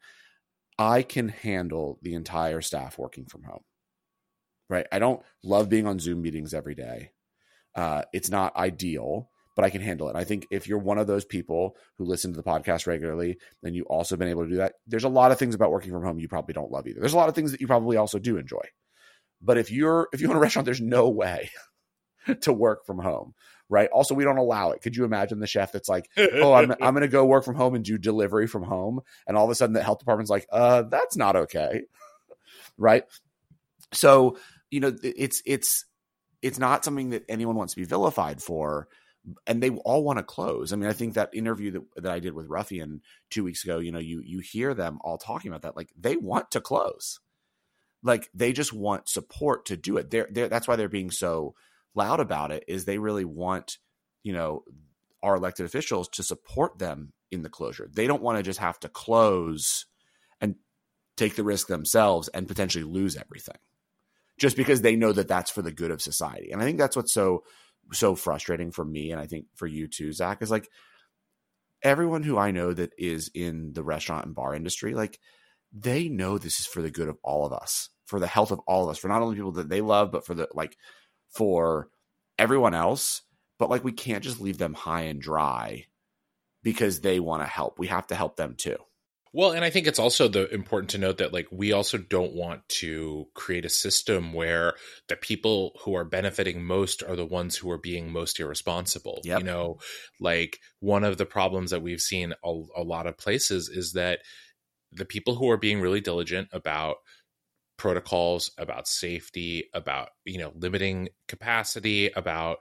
I 0.79 1.03
can 1.03 1.29
handle 1.29 1.99
the 2.03 2.15
entire 2.15 2.61
staff 2.61 2.99
working 2.99 3.27
from 3.27 3.45
home. 3.45 3.63
Right. 4.71 4.87
I 4.93 4.99
don't 4.99 5.23
love 5.43 5.69
being 5.69 5.87
on 5.87 5.99
Zoom 5.99 6.21
meetings 6.21 6.53
every 6.53 6.75
day. 6.75 7.13
Uh, 7.75 8.03
it's 8.13 8.29
not 8.29 8.57
ideal, 8.57 9.31
but 9.57 9.65
I 9.65 9.71
can 9.71 9.81
handle 9.81 10.09
it. 10.09 10.17
I 10.17 10.25
think 10.25 10.47
if 10.51 10.69
you're 10.69 10.79
one 10.79 10.99
of 10.99 11.07
those 11.07 11.25
people 11.25 11.77
who 11.97 12.05
listen 12.05 12.33
to 12.33 12.37
the 12.37 12.49
podcast 12.49 12.87
regularly, 12.87 13.39
and 13.63 13.75
you 13.75 13.85
also 13.85 14.17
been 14.17 14.29
able 14.29 14.45
to 14.45 14.51
do 14.51 14.57
that, 14.57 14.75
there's 14.87 15.05
a 15.05 15.09
lot 15.09 15.33
of 15.33 15.39
things 15.39 15.55
about 15.55 15.71
working 15.71 15.91
from 15.91 16.05
home 16.05 16.19
you 16.19 16.29
probably 16.29 16.55
don't 16.55 16.71
love 16.71 16.87
either. 16.87 17.01
There's 17.01 17.15
a 17.15 17.17
lot 17.17 17.29
of 17.29 17.35
things 17.35 17.53
that 17.53 17.61
you 17.61 17.67
probably 17.67 17.97
also 17.97 18.19
do 18.19 18.37
enjoy. 18.37 18.63
But 19.41 19.59
if 19.59 19.71
you're 19.71 20.09
if 20.13 20.21
you 20.21 20.31
own 20.31 20.37
a 20.37 20.41
restaurant, 20.41 20.67
there's 20.67 20.81
no 20.81 21.09
way 21.09 21.51
to 22.43 22.53
work 22.53 22.85
from 22.87 22.99
home, 22.99 23.35
right? 23.69 23.89
Also, 23.91 24.15
we 24.15 24.25
don't 24.25 24.39
allow 24.39 24.71
it. 24.71 24.83
Could 24.83 24.97
you 24.97 25.05
imagine 25.05 25.41
the 25.41 25.47
chef 25.47 25.73
that's 25.73 25.89
like, 25.89 26.11
"Oh, 26.17 26.53
I'm 26.53 26.73
I'm 26.73 26.95
going 26.95 27.03
to 27.03 27.09
go 27.09 27.25
work 27.25 27.45
from 27.45 27.57
home 27.57 27.75
and 27.75 27.85
do 27.85 27.99
delivery 27.99 28.47
from 28.47 28.63
home," 28.63 29.01
and 29.27 29.37
all 29.37 29.45
of 29.45 29.51
a 29.51 29.55
sudden 29.55 29.75
the 29.75 29.83
health 29.83 29.99
department's 30.01 30.31
like, 30.31 30.47
"Uh, 30.51 30.83
that's 30.83 31.17
not 31.17 31.37
okay," 31.37 31.83
right? 32.79 33.05
So 33.93 34.39
you 34.71 34.81
know, 34.81 34.95
it's 35.03 35.43
it's 35.47 35.85
it's 36.43 36.59
not 36.59 36.85
something 36.85 37.11
that 37.11 37.25
anyone 37.29 37.57
wants 37.57 37.75
to 37.75 37.81
be 37.81 37.87
vilified 37.87 38.43
for 38.43 38.89
and 39.47 39.63
they 39.63 39.71
all 39.71 40.05
want 40.05 40.19
to 40.19 40.23
close. 40.23 40.73
I 40.73 40.77
mean, 40.77 40.89
I 40.89 40.93
think 40.93 41.15
that 41.15 41.35
interview 41.35 41.73
that, 41.73 42.03
that 42.03 42.13
I 42.13 42.21
did 42.21 42.35
with 42.35 42.49
Ruffian 42.49 43.03
two 43.31 43.45
weeks 43.45 43.65
ago, 43.65 43.79
you 43.79 43.93
know, 43.93 43.99
you 43.99 44.23
you 44.25 44.41
hear 44.41 44.75
them 44.75 44.99
all 45.03 45.19
talking 45.19 45.51
about 45.51 45.63
that. 45.63 45.77
Like 45.77 45.91
they 45.99 46.17
want 46.17 46.51
to 46.53 46.61
close. 46.61 47.21
Like 48.03 48.29
they 48.33 48.53
just 48.53 48.73
want 48.73 49.09
support 49.09 49.67
to 49.67 49.77
do 49.77 49.97
it. 49.97 50.11
They're, 50.11 50.29
they're 50.31 50.49
that's 50.49 50.69
why 50.69 50.77
they're 50.77 50.89
being 50.89 51.11
so 51.11 51.55
loud 51.95 52.21
about 52.21 52.53
it, 52.53 52.65
is 52.69 52.85
they 52.85 52.99
really 52.99 53.25
want, 53.25 53.79
you 54.23 54.33
know, 54.33 54.63
our 55.23 55.37
elected 55.37 55.67
officials 55.67 56.09
to 56.11 56.23
support 56.23 56.79
them 56.79 57.13
in 57.31 57.43
the 57.43 57.49
closure. 57.49 57.89
They 57.93 58.07
don't 58.07 58.23
want 58.23 58.39
to 58.39 58.43
just 58.43 58.61
have 58.61 58.79
to 58.81 58.89
close 58.89 59.87
and 60.41 60.55
take 61.17 61.35
the 61.35 61.45
risk 61.45 61.67
themselves 61.67 62.29
and 62.29 62.47
potentially 62.47 62.85
lose 62.85 63.17
everything 63.17 63.59
just 64.39 64.57
because 64.57 64.83
they 64.83 64.97
know 64.97 65.13
that 65.13 65.29
that's 65.29 65.51
for 65.51 65.63
the 65.63 65.73
good 65.73 65.91
of 65.91 66.01
society. 66.01 66.51
And 66.53 66.63
I 66.63 66.65
think 66.65 66.79
that's 66.79 66.97
what's 66.97 67.13
so 67.13 67.43
so 67.93 68.15
frustrating 68.15 68.71
for 68.71 68.85
me 68.85 69.11
and 69.13 69.21
I 69.21 69.27
think 69.27 69.47
for 69.55 69.67
you 69.67 69.89
too, 69.89 70.13
Zach, 70.13 70.43
is 70.43 70.51
like 70.51 70.69
everyone 71.83 72.23
who 72.23 72.37
I 72.37 72.51
know 72.51 72.73
that 72.73 72.93
is 72.99 73.31
in 73.35 73.73
the 73.73 73.83
restaurant 73.83 74.27
and 74.27 74.35
bar 74.35 74.55
industry, 74.55 74.95
like 74.95 75.19
they 75.73 76.09
know 76.09 76.39
this 76.39 76.61
is 76.61 76.67
for 76.67 76.83
the 76.83 76.91
good 76.91 77.09
of 77.09 77.19
all 77.23 77.47
of 77.47 77.53
us, 77.53 77.91
for 78.07 78.21
the 78.21 78.27
health 78.27 78.51
of 78.51 78.61
all 78.61 78.85
of 78.85 78.91
us, 78.91 78.99
for 78.99 79.09
not 79.09 79.23
only 79.23 79.37
people 79.37 79.53
that 79.53 79.69
they 79.69 79.81
love, 79.81 80.11
but 80.11 80.27
for 80.27 80.35
the 80.35 80.49
like 80.55 80.77
for 81.31 81.89
everyone 82.39 82.75
else. 82.75 83.23
But 83.59 83.71
like 83.71 83.85
we 83.85 83.93
can't 83.93 84.23
just 84.23 84.41
leave 84.41 84.59
them 84.59 84.75
high 84.75 85.03
and 85.03 85.21
dry 85.21 85.87
because 86.63 87.01
they 87.01 87.21
want 87.21 87.43
to 87.43 87.49
help. 87.49 87.79
We 87.79 87.89
have 87.89 88.07
to 88.09 88.15
help 88.15 88.37
them 88.37 88.55
too. 88.57 88.77
Well, 89.33 89.53
and 89.53 89.65
I 89.65 89.71
think 89.71 89.87
it's 89.87 89.99
also 89.99 90.27
the 90.27 90.53
important 90.53 90.91
to 90.91 90.99
note 90.99 91.19
that 91.19 91.33
like 91.33 91.49
we 91.51 91.73
also 91.73 91.99
don't 91.99 92.35
want 92.35 92.67
to 92.81 93.27
create 93.35 93.65
a 93.65 93.71
system 93.71 94.33
where 94.33 94.75
the 95.09 95.17
people 95.17 95.79
who 95.83 95.95
are 95.95 96.05
benefiting 96.05 96.65
most 96.65 97.03
are 97.03 97.17
the 97.17 97.27
ones 97.27 97.57
who 97.57 97.71
are 97.71 97.79
being 97.79 98.11
most 98.11 98.41
irresponsible. 98.41 99.21
Yep. 99.25 99.41
You 99.41 99.45
know, 99.45 99.79
like 100.19 100.61
one 100.81 101.05
of 101.05 101.19
the 101.19 101.27
problems 101.27 101.73
that 101.73 101.83
we've 101.83 102.01
seen 102.01 102.33
a, 102.43 102.63
a 102.77 102.83
lot 102.83 103.07
of 103.07 103.19
places 103.19 103.69
is 103.69 103.93
that 103.93 104.21
the 104.93 105.05
people 105.05 105.35
who 105.35 105.51
are 105.51 105.57
being 105.57 105.81
really 105.81 106.01
diligent 106.01 106.49
about 106.53 106.97
protocols 107.77 108.51
about 108.59 108.89
safety 108.89 109.65
about 109.73 110.09
you 110.25 110.37
know 110.37 110.53
limiting 110.57 111.09
capacity 111.29 112.11
about 112.17 112.59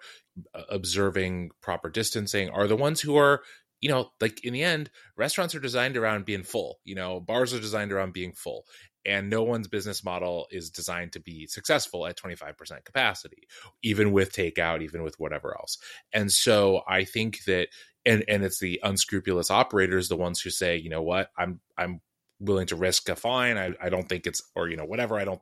uh, 0.54 0.62
observing 0.70 1.50
proper 1.60 1.90
distancing 1.90 2.50
are 2.52 2.68
the 2.68 2.76
ones 2.76 3.02
who 3.02 3.18
are 3.18 3.42
you 3.82 3.90
know, 3.90 4.10
like 4.20 4.44
in 4.44 4.54
the 4.54 4.64
end, 4.64 4.90
restaurants 5.16 5.54
are 5.54 5.60
designed 5.60 5.98
around 5.98 6.26
being 6.26 6.44
full. 6.44 6.80
You 6.84 6.96
know, 6.96 7.20
bars 7.20 7.54
are 7.54 7.60
designed 7.60 7.92
around 7.92 8.14
being 8.14 8.34
full. 8.34 8.66
And 9.06 9.30
no 9.30 9.44
one's 9.44 9.70
business 9.70 10.04
model 10.04 10.48
is 10.52 10.70
designed 10.70 11.14
to 11.14 11.22
be 11.22 11.48
successful 11.48 12.06
at 12.06 12.18
25% 12.18 12.84
capacity, 12.84 13.48
even 13.82 14.12
with 14.12 14.34
takeout, 14.34 14.82
even 14.82 15.02
with 15.02 15.18
whatever 15.18 15.56
else. 15.58 15.78
And 16.12 16.32
so 16.32 16.82
I 16.88 17.06
think 17.06 17.44
that 17.46 17.70
and 18.06 18.24
and 18.28 18.44
it's 18.44 18.60
the 18.60 18.80
unscrupulous 18.84 19.52
operators, 19.52 20.10
the 20.10 20.18
ones 20.18 20.42
who 20.42 20.50
say, 20.50 20.78
you 20.78 20.90
know 20.90 21.04
what, 21.04 21.30
I'm 21.38 21.62
I'm 21.78 22.02
willing 22.40 22.68
to 22.68 22.76
risk 22.76 23.10
a 23.10 23.16
fine. 23.16 23.58
I, 23.58 23.74
I 23.82 23.90
don't 23.90 24.08
think 24.08 24.28
it's 24.28 24.42
or 24.56 24.70
you 24.70 24.78
know, 24.78 24.86
whatever. 24.86 25.18
I 25.18 25.26
don't 25.26 25.42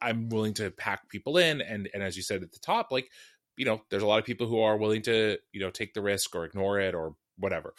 I'm 0.00 0.28
willing 0.28 0.54
to 0.54 0.70
pack 0.70 1.08
people 1.08 1.38
in. 1.38 1.60
And 1.60 1.88
and 1.94 2.02
as 2.02 2.16
you 2.16 2.22
said 2.22 2.42
at 2.42 2.52
the 2.52 2.58
top, 2.58 2.88
like 2.90 3.08
you 3.56 3.64
know, 3.64 3.80
there's 3.90 4.02
a 4.02 4.06
lot 4.06 4.18
of 4.18 4.24
people 4.24 4.46
who 4.46 4.60
are 4.60 4.76
willing 4.76 5.02
to, 5.02 5.38
you 5.52 5.60
know, 5.60 5.70
take 5.70 5.94
the 5.94 6.02
risk 6.02 6.36
or 6.36 6.44
ignore 6.44 6.78
it 6.78 6.94
or 6.94 7.14
whatever 7.38 7.74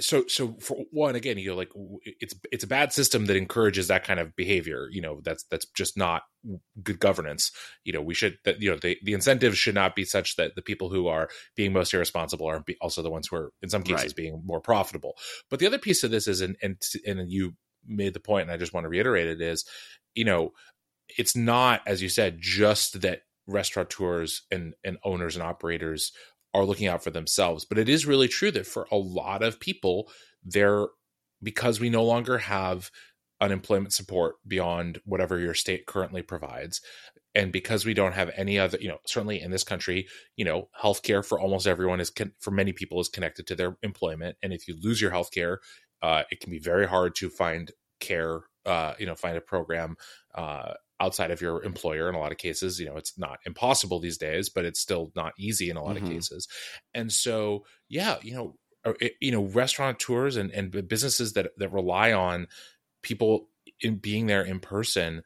so 0.00 0.24
so 0.26 0.56
for 0.60 0.76
one 0.90 1.14
again 1.14 1.38
you 1.38 1.50
know 1.50 1.56
like 1.56 1.70
it's 2.04 2.34
it's 2.50 2.64
a 2.64 2.68
bad 2.68 2.92
system 2.92 3.26
that 3.26 3.36
encourages 3.36 3.88
that 3.88 4.02
kind 4.02 4.18
of 4.18 4.34
behavior 4.34 4.88
you 4.90 5.00
know 5.00 5.20
that's 5.22 5.44
that's 5.44 5.66
just 5.66 5.96
not 5.96 6.22
good 6.82 6.98
governance 6.98 7.52
you 7.84 7.92
know 7.92 8.02
we 8.02 8.14
should 8.14 8.36
that 8.44 8.60
you 8.60 8.70
know 8.70 8.76
the, 8.76 8.98
the 9.04 9.12
incentives 9.12 9.56
should 9.56 9.74
not 9.74 9.94
be 9.94 10.04
such 10.04 10.34
that 10.36 10.56
the 10.56 10.62
people 10.62 10.90
who 10.90 11.06
are 11.06 11.28
being 11.54 11.72
most 11.72 11.94
irresponsible 11.94 12.46
are 12.46 12.64
also 12.80 13.02
the 13.02 13.10
ones 13.10 13.28
who 13.28 13.36
are 13.36 13.52
in 13.62 13.68
some 13.68 13.84
cases 13.84 14.06
right. 14.06 14.16
being 14.16 14.42
more 14.44 14.60
profitable 14.60 15.14
but 15.48 15.60
the 15.60 15.66
other 15.66 15.78
piece 15.78 16.02
of 16.02 16.10
this 16.10 16.26
is 16.26 16.40
and 16.40 16.56
and 16.60 16.80
and 17.06 17.30
you 17.30 17.54
made 17.86 18.14
the 18.14 18.20
point 18.20 18.42
and 18.42 18.50
i 18.50 18.56
just 18.56 18.74
want 18.74 18.84
to 18.84 18.88
reiterate 18.88 19.28
it 19.28 19.40
is 19.40 19.64
you 20.14 20.24
know 20.24 20.50
it's 21.18 21.36
not 21.36 21.82
as 21.86 22.02
you 22.02 22.08
said 22.08 22.38
just 22.40 23.02
that 23.02 23.20
restaurateurs 23.46 24.42
and 24.50 24.74
and 24.82 24.96
owners 25.04 25.36
and 25.36 25.42
operators 25.42 26.12
are 26.54 26.64
looking 26.64 26.86
out 26.86 27.02
for 27.02 27.10
themselves. 27.10 27.64
But 27.64 27.78
it 27.78 27.88
is 27.88 28.06
really 28.06 28.28
true 28.28 28.52
that 28.52 28.66
for 28.66 28.86
a 28.90 28.96
lot 28.96 29.42
of 29.42 29.60
people, 29.60 30.08
they're 30.42 30.86
because 31.42 31.80
we 31.80 31.90
no 31.90 32.04
longer 32.04 32.38
have 32.38 32.90
unemployment 33.40 33.92
support 33.92 34.36
beyond 34.46 35.00
whatever 35.04 35.38
your 35.38 35.54
state 35.54 35.86
currently 35.86 36.22
provides. 36.22 36.80
And 37.34 37.52
because 37.52 37.84
we 37.84 37.94
don't 37.94 38.14
have 38.14 38.30
any 38.36 38.58
other, 38.58 38.78
you 38.80 38.88
know, 38.88 38.98
certainly 39.06 39.40
in 39.40 39.50
this 39.50 39.64
country, 39.64 40.06
you 40.36 40.44
know, 40.44 40.68
healthcare 40.80 41.24
for 41.24 41.38
almost 41.40 41.66
everyone 41.66 42.00
is, 42.00 42.10
con- 42.10 42.32
for 42.40 42.52
many 42.52 42.72
people, 42.72 43.00
is 43.00 43.08
connected 43.08 43.46
to 43.48 43.56
their 43.56 43.76
employment. 43.82 44.36
And 44.42 44.52
if 44.52 44.68
you 44.68 44.76
lose 44.80 45.00
your 45.00 45.10
healthcare, 45.10 45.56
uh, 46.00 46.22
it 46.30 46.40
can 46.40 46.50
be 46.50 46.60
very 46.60 46.86
hard 46.86 47.16
to 47.16 47.28
find 47.28 47.72
care, 47.98 48.42
uh, 48.64 48.94
you 48.98 49.06
know, 49.06 49.16
find 49.16 49.36
a 49.36 49.40
program 49.40 49.96
uh, 50.34 50.74
outside 51.00 51.30
of 51.30 51.40
your 51.40 51.62
employer 51.64 52.08
in 52.08 52.14
a 52.14 52.18
lot 52.18 52.32
of 52.32 52.38
cases 52.38 52.78
you 52.78 52.86
know 52.86 52.96
it's 52.96 53.18
not 53.18 53.38
impossible 53.46 53.98
these 53.98 54.18
days 54.18 54.48
but 54.48 54.64
it's 54.64 54.80
still 54.80 55.10
not 55.16 55.32
easy 55.38 55.70
in 55.70 55.76
a 55.76 55.82
lot 55.82 55.96
mm-hmm. 55.96 56.06
of 56.06 56.12
cases 56.12 56.48
and 56.92 57.12
so 57.12 57.64
yeah 57.88 58.16
you 58.22 58.34
know 58.34 58.56
uh, 58.84 58.92
you 59.20 59.32
know 59.32 59.42
restaurateurs 59.42 60.36
and, 60.36 60.50
and 60.50 60.88
businesses 60.88 61.32
that 61.32 61.50
that 61.56 61.72
rely 61.72 62.12
on 62.12 62.46
people 63.02 63.48
in 63.80 63.96
being 63.96 64.26
there 64.26 64.42
in 64.42 64.60
person 64.60 65.22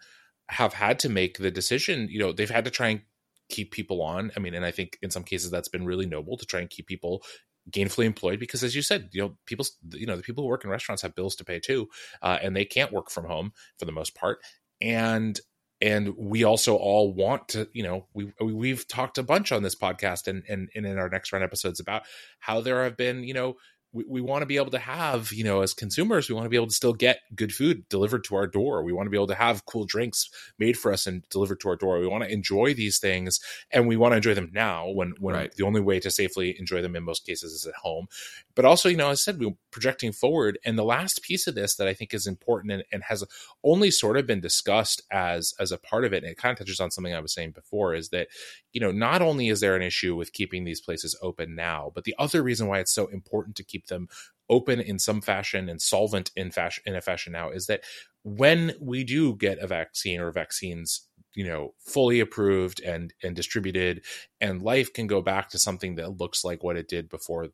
have 0.48 0.72
had 0.72 0.98
to 0.98 1.09
make 1.09 1.38
the 1.38 1.50
decision 1.50 2.09
you 2.11 2.18
know 2.18 2.33
they've 2.33 2.50
had 2.50 2.64
to 2.64 2.70
try 2.70 2.88
and 2.88 3.02
keep 3.48 3.70
people 3.70 4.02
on. 4.02 4.31
I 4.37 4.40
mean, 4.40 4.54
and 4.54 4.64
I 4.64 4.70
think 4.70 4.98
in 5.02 5.11
some 5.11 5.24
cases 5.24 5.50
that's 5.50 5.68
been 5.68 5.87
really 5.87 6.07
noble 6.07 6.37
to 6.37 6.46
try 6.46 6.61
and 6.61 6.70
keep 6.70 6.87
people 6.87 7.22
gainfully 7.70 8.07
employed 8.07 8.40
because 8.40 8.62
as 8.64 8.74
you 8.74 8.81
said 8.81 9.11
you 9.12 9.20
know 9.20 9.37
people 9.44 9.66
you 9.92 10.07
know 10.07 10.16
the 10.16 10.22
people 10.22 10.42
who 10.42 10.48
work 10.48 10.64
in 10.64 10.70
restaurants 10.70 11.02
have 11.02 11.14
bills 11.14 11.37
to 11.37 11.44
pay 11.44 11.61
too 11.61 11.87
uh, 12.22 12.38
and 12.40 12.57
they 12.57 12.64
can't 12.64 12.92
work 12.92 13.11
from 13.11 13.26
home 13.26 13.52
for 13.78 13.85
the 13.85 13.92
most 13.92 14.14
part 14.14 14.38
and 14.81 15.38
and 15.81 16.14
we 16.17 16.45
also 16.45 16.77
all 16.77 17.12
want 17.12 17.49
to 17.49 17.69
you 17.73 17.83
know 17.83 18.07
we 18.14 18.33
we've 18.41 18.87
talked 18.88 19.19
a 19.19 19.23
bunch 19.23 19.53
on 19.53 19.62
this 19.62 19.75
podcast 19.75 20.27
and 20.27 20.43
and, 20.49 20.69
and 20.75 20.87
in 20.87 20.99
our 20.99 21.09
next 21.09 21.33
round 21.33 21.45
episodes 21.45 21.81
about 21.81 22.03
how 22.38 22.61
there 22.61 22.85
have 22.85 22.97
been 22.97 23.23
you 23.25 23.35
know 23.35 23.57
we, 23.93 24.05
we 24.07 24.21
want 24.21 24.43
to 24.43 24.47
be 24.47 24.57
able 24.57 24.71
to 24.71 24.79
have, 24.79 25.33
you 25.33 25.45
know, 25.45 25.62
as 25.62 25.73
consumers, 25.73 26.29
we 26.29 26.35
want 26.35 26.45
to 26.45 26.51
be 26.51 26.57
able 26.57 26.67
to 26.67 26.75
still 26.75 26.93
get 26.93 27.21
good 27.35 27.53
food 27.53 27.88
delivered 27.88 28.25
to 28.25 28.35
our 28.37 28.47
door. 28.47 28.83
We 28.83 28.93
want 28.93 29.07
to 29.07 29.11
be 29.11 29.17
able 29.17 29.29
to 29.29 29.35
have 29.35 29.64
cool 29.64 29.87
drinks 29.87 30.29
made 30.59 30.77
for 30.77 30.93
us 30.93 31.07
and 31.07 31.27
delivered 31.31 31.61
to 31.61 31.71
our 31.71 31.77
door. 31.77 31.99
We 31.99 32.07
want 32.07 32.25
to 32.25 32.31
enjoy 32.31 32.75
these 32.75 32.99
things 32.99 33.41
and 33.71 33.88
we 33.88 33.97
want 33.97 34.12
to 34.12 34.17
enjoy 34.17 34.35
them 34.35 34.51
now 34.53 34.88
when, 34.91 35.14
when 35.19 35.35
right. 35.35 35.55
the 35.55 35.64
only 35.64 35.81
way 35.81 36.01
to 36.01 36.11
safely 36.11 36.55
enjoy 36.59 36.83
them 36.83 36.97
in 36.97 37.05
most 37.05 37.25
cases 37.25 37.53
is 37.53 37.67
at 37.67 37.75
home. 37.77 38.09
But 38.55 38.64
also, 38.64 38.88
you 38.88 38.97
know, 38.97 39.11
as 39.11 39.21
I 39.21 39.33
said, 39.33 39.41
we're 39.41 39.57
projecting 39.70 40.12
forward. 40.12 40.59
And 40.64 40.78
the 40.78 40.85
last 40.85 41.22
piece 41.22 41.46
of 41.46 41.54
this 41.54 41.76
that 41.76 41.88
I 41.88 41.94
think 41.94 42.14
is 42.14 42.26
important 42.26 42.72
and, 42.72 42.85
and 42.92 43.02
has 43.04 43.24
only 43.64 43.90
sort 43.90 44.16
of 44.16 44.26
been 44.26 44.40
discussed 44.40 45.02
as, 45.11 45.52
as 45.59 45.72
a 45.72 45.78
part 45.78 46.04
of 46.04 46.12
it, 46.12 46.22
and 46.22 46.33
it 46.33 46.38
kind 46.38 46.52
of 46.52 46.59
touches 46.59 46.81
on 46.81 46.90
something 46.90 47.14
I 47.14 47.20
was 47.20 47.35
saying 47.35 47.52
before, 47.52 47.94
is 47.94 48.09
that, 48.11 48.28
you 48.72 48.81
know, 48.81 48.92
not 48.92 49.22
only 49.22 49.48
is 49.48 49.61
there 49.61 49.76
an 49.76 49.83
issue 49.83 50.16
with 50.16 50.33
keeping 50.33 50.64
these 50.64 50.81
places 50.81 51.18
open 51.22 51.54
now, 51.54 51.92
but 51.94 52.04
the 52.04 52.14
other 52.18 52.42
reason 52.42 52.66
why 52.66 52.78
it's 52.78 52.94
so 52.94 53.07
important 53.07 53.57
to 53.57 53.64
keep 53.64 53.87
them 53.87 54.09
open 54.50 54.81
in 54.81 54.98
some 54.98 55.20
fashion 55.20 55.68
and 55.68 55.81
solvent 55.81 56.31
in 56.35 56.50
fashion 56.50 56.83
in 56.87 56.96
a 56.96 57.00
fashion 57.00 57.33
now 57.33 57.50
is 57.50 57.66
that 57.66 57.83
when 58.22 58.74
we 58.81 59.04
do 59.04 59.35
get 59.37 59.59
a 59.59 59.66
vaccine 59.66 60.20
or 60.20 60.31
vaccines 60.31 61.07
you 61.35 61.46
know 61.46 61.74
fully 61.78 62.20
approved 62.20 62.81
and 62.81 63.12
and 63.22 63.37
distributed 63.37 64.02
and 64.40 64.62
life 64.62 64.92
can 64.92 65.07
go 65.07 65.20
back 65.20 65.48
to 65.48 65.59
something 65.59 65.94
that 65.96 66.18
looks 66.18 66.44
like 66.44 66.62
what 66.62 66.76
it 66.76 66.88
did 66.88 67.09
before 67.09 67.48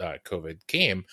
uh, 0.00 0.14
covid 0.24 0.66
came 0.66 1.04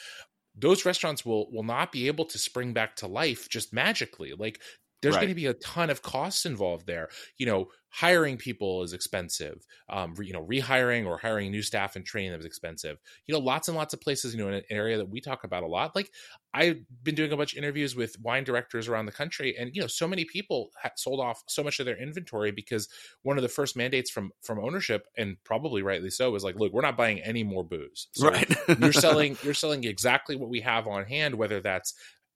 those 0.58 0.86
restaurants 0.86 1.26
will 1.26 1.52
will 1.52 1.64
not 1.64 1.92
be 1.92 2.08
able 2.08 2.26
to 2.26 2.38
spring 2.38 2.74
back 2.74 2.96
to 2.98 3.08
life 3.08 3.48
just 3.50 3.74
magically. 3.74 4.34
Like 4.34 4.62
there's 5.02 5.16
right. 5.16 5.22
going 5.22 5.30
to 5.30 5.36
be 5.36 5.46
a 5.46 5.54
ton 5.54 5.90
of 5.90 6.02
costs 6.02 6.46
involved 6.46 6.88
there. 6.88 7.10
You 7.38 7.46
know 7.46 7.68
hiring 7.90 8.38
people 8.38 8.84
is 8.84 8.94
expensive. 8.94 9.66
Um, 9.90 10.14
you 10.22 10.34
know 10.34 10.46
rehiring 10.46 11.06
or 11.06 11.18
hiring 11.18 11.52
new 11.52 11.62
staff 11.62 11.96
and 11.96 12.06
training 12.06 12.32
them 12.32 12.40
is 12.40 12.46
expensive. 12.46 12.98
You 13.26 13.34
know 13.34 13.40
lots 13.40 13.68
and 13.68 13.78
lots 13.78 13.94
of 13.94 14.02
places 14.02 14.34
you 14.34 14.40
know 14.40 14.48
in 14.48 14.56
an 14.56 14.64
area 14.70 14.98
that 14.98 15.10
we 15.10 15.22
talk 15.22 15.44
about 15.44 15.64
a 15.64 15.68
lot. 15.68 15.96
Like 15.96 16.12
i've 16.54 16.80
been 17.04 17.14
doing 17.14 17.32
a 17.32 17.38
bunch 17.38 17.54
of 17.54 17.58
interviews 17.58 17.96
with 17.96 18.16
wine 18.22 18.44
directors 18.44 18.88
around 18.88 19.06
the 19.06 19.12
country 19.12 19.56
and 19.60 19.76
you 19.76 19.82
know 19.82 19.88
so 19.88 20.08
many 20.08 20.26
people 20.26 20.70
sold 20.96 21.20
off 21.20 21.44
so 21.48 21.62
much 21.62 21.80
of 21.80 21.86
their 21.86 22.02
inventory 22.02 22.52
because 22.52 22.88
one 23.22 23.38
of 23.38 23.44
the 23.44 23.50
first 23.50 23.76
mandates 23.76 24.10
from 24.10 24.32
from 24.42 24.60
ownership 24.60 25.08
and 25.18 25.38
probably 25.44 25.82
rightly 25.82 26.10
so 26.10 26.32
was 26.32 26.44
like 26.44 26.56
look 26.56 26.74
we're 26.74 26.82
not 26.82 26.98
buying 26.98 27.20
any 27.22 27.44
more 27.44 27.64
booze. 27.64 28.08
So 28.14 28.30
right. 28.30 28.56
you're 28.80 28.94
selling 29.08 29.38
you're 29.44 29.54
selling 29.54 29.84
exactly 29.84 30.36
what 30.36 30.50
we 30.50 30.62
have 30.62 30.88
on 30.88 31.06
hand 31.06 31.36
whether 31.36 31.60
that's 31.60 31.94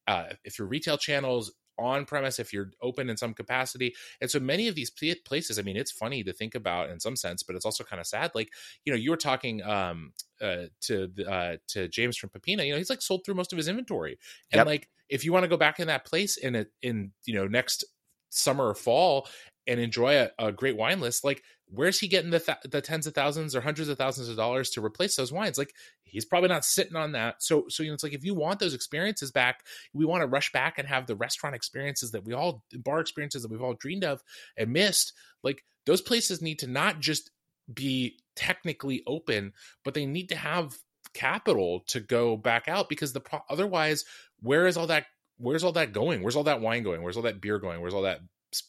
uh, 0.08 0.26
through 0.52 0.66
retail 0.66 0.98
channels 0.98 1.54
on 1.78 2.06
premise 2.06 2.40
if 2.40 2.54
you're 2.54 2.72
open 2.82 3.10
in 3.10 3.18
some 3.18 3.34
capacity. 3.34 3.94
And 4.20 4.30
so 4.30 4.40
many 4.40 4.68
of 4.68 4.76
these 4.76 4.92
places 5.26 5.58
i 5.58 5.62
mean 5.62 5.78
it's 5.78 5.92
funny 5.92 6.24
to 6.24 6.34
think 6.34 6.56
about 6.56 6.90
in 6.90 7.00
some 7.00 7.16
sense 7.16 7.44
but 7.44 7.56
it's 7.56 7.66
also 7.66 7.84
kind 7.84 8.00
of 8.00 8.08
sad. 8.08 8.32
Like 8.36 8.50
you 8.86 8.94
know 8.94 8.98
you 8.98 9.12
were 9.12 9.18
talking 9.18 9.64
um 9.64 10.14
uh 10.42 10.66
to 10.82 11.12
uh 11.28 11.58
to 11.70 11.88
james 11.88 12.18
from 12.18 12.30
Pepino 12.30 12.66
you 12.66 12.72
know 12.72 12.78
he's 12.78 12.90
like 12.90 13.02
sold 13.02 13.26
through 13.26 13.36
most 13.36 13.54
of 13.54 13.58
his 13.58 13.68
inventory. 13.68 14.18
And 14.52 14.60
yep. 14.60 14.68
like 14.68 14.90
if 15.10 15.26
you 15.26 15.34
want 15.34 15.44
to 15.44 15.50
go 15.50 15.58
back 15.58 15.80
in 15.80 15.88
that 15.88 16.06
place 16.06 16.38
in 16.38 16.56
a 16.56 16.66
in 16.82 17.12
you 17.26 17.36
know 17.36 17.48
next 17.48 17.84
summer 18.30 18.68
or 18.68 18.76
fall 18.76 19.28
and 19.68 19.80
enjoy 19.80 20.16
a, 20.16 20.32
a 20.40 20.52
great 20.52 20.78
wine 20.78 21.00
list 21.00 21.24
like 21.24 21.44
where's 21.74 22.00
he 22.00 22.08
getting 22.08 22.32
the 22.32 22.40
th- 22.40 22.58
the 22.70 22.82
tens 22.82 23.08
of 23.08 23.14
thousands 23.14 23.56
or 23.56 23.62
hundreds 23.62 23.90
of 23.90 23.98
thousands 23.98 24.28
of 24.28 24.36
dollars 24.36 24.70
to 24.72 24.84
replace 24.84 25.16
those 25.16 25.32
wines? 25.32 25.58
Like 25.58 25.74
he's 26.04 26.26
probably 26.26 26.50
not 26.50 26.66
sitting 26.66 26.96
on 26.96 27.14
that. 27.14 27.42
So 27.42 27.66
so 27.70 27.84
you 27.84 27.90
know 27.90 27.94
it's 27.94 28.04
like 28.04 28.14
if 28.14 28.26
you 28.26 28.36
want 28.36 28.60
those 28.60 28.74
experiences 28.74 29.32
back 29.32 29.66
we 29.94 30.06
want 30.06 30.22
to 30.22 30.28
rush 30.28 30.52
back 30.52 30.78
and 30.78 30.88
have 30.88 31.08
the 31.08 31.16
restaurant 31.16 31.56
experiences 31.56 32.12
that 32.12 32.26
we 32.26 32.34
all 32.34 32.64
bar 32.76 33.00
experiences 33.00 33.42
that 33.42 33.52
we've 33.52 33.62
all 33.62 33.74
dreamed 33.74 34.04
of 34.04 34.22
and 34.58 34.72
missed. 34.72 35.14
Like 35.44 35.64
those 35.86 36.02
places 36.02 36.42
need 36.42 36.60
to 36.60 36.68
not 36.68 37.00
just 37.00 37.32
be 37.74 38.18
technically 38.36 39.02
open 39.08 39.54
but 39.86 39.94
they 39.94 40.06
need 40.06 40.30
to 40.30 40.36
have 40.36 40.78
capital 41.14 41.84
to 41.88 42.00
go 42.00 42.36
back 42.36 42.68
out 42.68 42.90
because 42.90 43.14
the 43.14 43.20
pro- 43.20 43.44
otherwise 43.50 44.04
where 44.42 44.68
is 44.68 44.78
all 44.78 44.88
that 44.88 45.06
where's 45.38 45.64
all 45.64 45.72
that 45.74 45.92
going? 45.92 46.22
Where's 46.22 46.36
all 46.36 46.44
that 46.44 46.62
wine 46.62 46.84
going? 46.84 47.02
Where's 47.02 47.18
all 47.18 47.24
that 47.24 47.42
beer 47.42 47.60
going? 47.60 47.82
Where's 47.82 47.94
all 47.94 48.04
that 48.04 48.22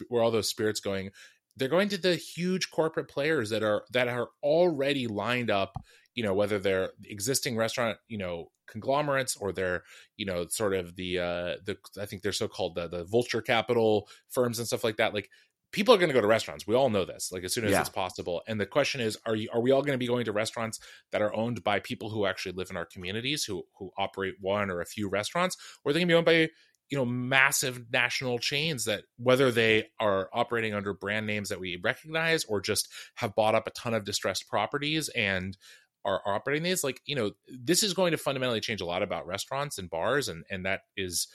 where 0.08 0.22
all 0.22 0.30
those 0.30 0.48
spirits 0.48 0.80
going 0.80 1.10
they're 1.56 1.68
going 1.68 1.88
to 1.88 1.98
the 1.98 2.16
huge 2.16 2.70
corporate 2.70 3.08
players 3.08 3.50
that 3.50 3.62
are 3.62 3.84
that 3.92 4.08
are 4.08 4.28
already 4.42 5.06
lined 5.06 5.50
up 5.50 5.74
you 6.14 6.22
know 6.22 6.34
whether 6.34 6.58
they're 6.58 6.90
existing 7.04 7.56
restaurant 7.56 7.98
you 8.08 8.18
know 8.18 8.50
conglomerates 8.66 9.36
or 9.36 9.52
they're 9.52 9.82
you 10.16 10.24
know 10.24 10.46
sort 10.48 10.72
of 10.72 10.96
the 10.96 11.18
uh 11.18 11.56
the 11.64 11.76
i 12.00 12.06
think 12.06 12.22
they're 12.22 12.32
so 12.32 12.48
called 12.48 12.74
the, 12.74 12.88
the 12.88 13.04
vulture 13.04 13.42
capital 13.42 14.08
firms 14.30 14.58
and 14.58 14.66
stuff 14.66 14.84
like 14.84 14.96
that. 14.96 15.12
Like 15.12 15.28
people 15.72 15.94
are 15.94 15.98
going 15.98 16.10
to 16.10 16.14
go 16.14 16.20
to 16.20 16.26
restaurants. 16.26 16.66
We 16.66 16.74
all 16.74 16.90
know 16.90 17.04
this 17.04 17.30
like 17.32 17.44
as 17.44 17.52
soon 17.52 17.64
as 17.64 17.72
yeah. 17.72 17.80
it's 17.80 17.88
possible. 17.88 18.42
And 18.46 18.60
the 18.60 18.66
question 18.66 19.00
is 19.00 19.18
are 19.26 19.34
you 19.34 19.48
are 19.52 19.60
we 19.60 19.72
all 19.72 19.82
going 19.82 19.94
to 19.94 19.98
be 19.98 20.06
going 20.06 20.24
to 20.26 20.32
restaurants 20.32 20.78
that 21.10 21.22
are 21.22 21.34
owned 21.34 21.64
by 21.64 21.80
people 21.80 22.10
who 22.10 22.26
actually 22.26 22.52
live 22.52 22.70
in 22.70 22.76
our 22.76 22.86
communities 22.86 23.44
who 23.44 23.64
who 23.78 23.90
operate 23.98 24.34
one 24.40 24.70
or 24.70 24.80
a 24.80 24.86
few 24.86 25.08
restaurants? 25.08 25.56
Or 25.84 25.90
are 25.90 25.92
they 25.92 26.00
going 26.00 26.08
to 26.08 26.12
be 26.12 26.16
owned 26.16 26.26
by 26.26 26.50
you 26.92 26.98
know 26.98 27.07
massive 27.07 27.87
national 27.90 28.38
chains 28.38 28.85
that 28.85 29.05
whether 29.16 29.50
they 29.50 29.87
are 29.98 30.28
operating 30.35 30.74
under 30.74 30.92
brand 30.92 31.26
names 31.26 31.48
that 31.48 31.59
we 31.59 31.81
recognize 31.83 32.44
or 32.44 32.61
just 32.61 32.87
have 33.14 33.35
bought 33.35 33.55
up 33.55 33.66
a 33.66 33.70
ton 33.70 33.94
of 33.94 34.05
distressed 34.05 34.46
properties 34.46 35.09
and 35.16 35.57
are, 36.05 36.20
operating 36.26 36.62
these 36.62 36.85
like 36.85 37.00
you 37.07 37.16
know 37.16 37.31
this 37.48 37.83
is 37.83 37.94
going 37.94 38.11
to 38.11 38.18
fundamentally 38.18 38.61
change 38.61 38.83
a 38.83 38.85
lot 38.85 39.02
about 39.02 39.26
restaurants 39.26 39.78
and 39.78 39.88
bars 39.88 40.28
and 40.28 40.44
and 40.50 40.66
that 40.66 40.81
is 40.94 41.28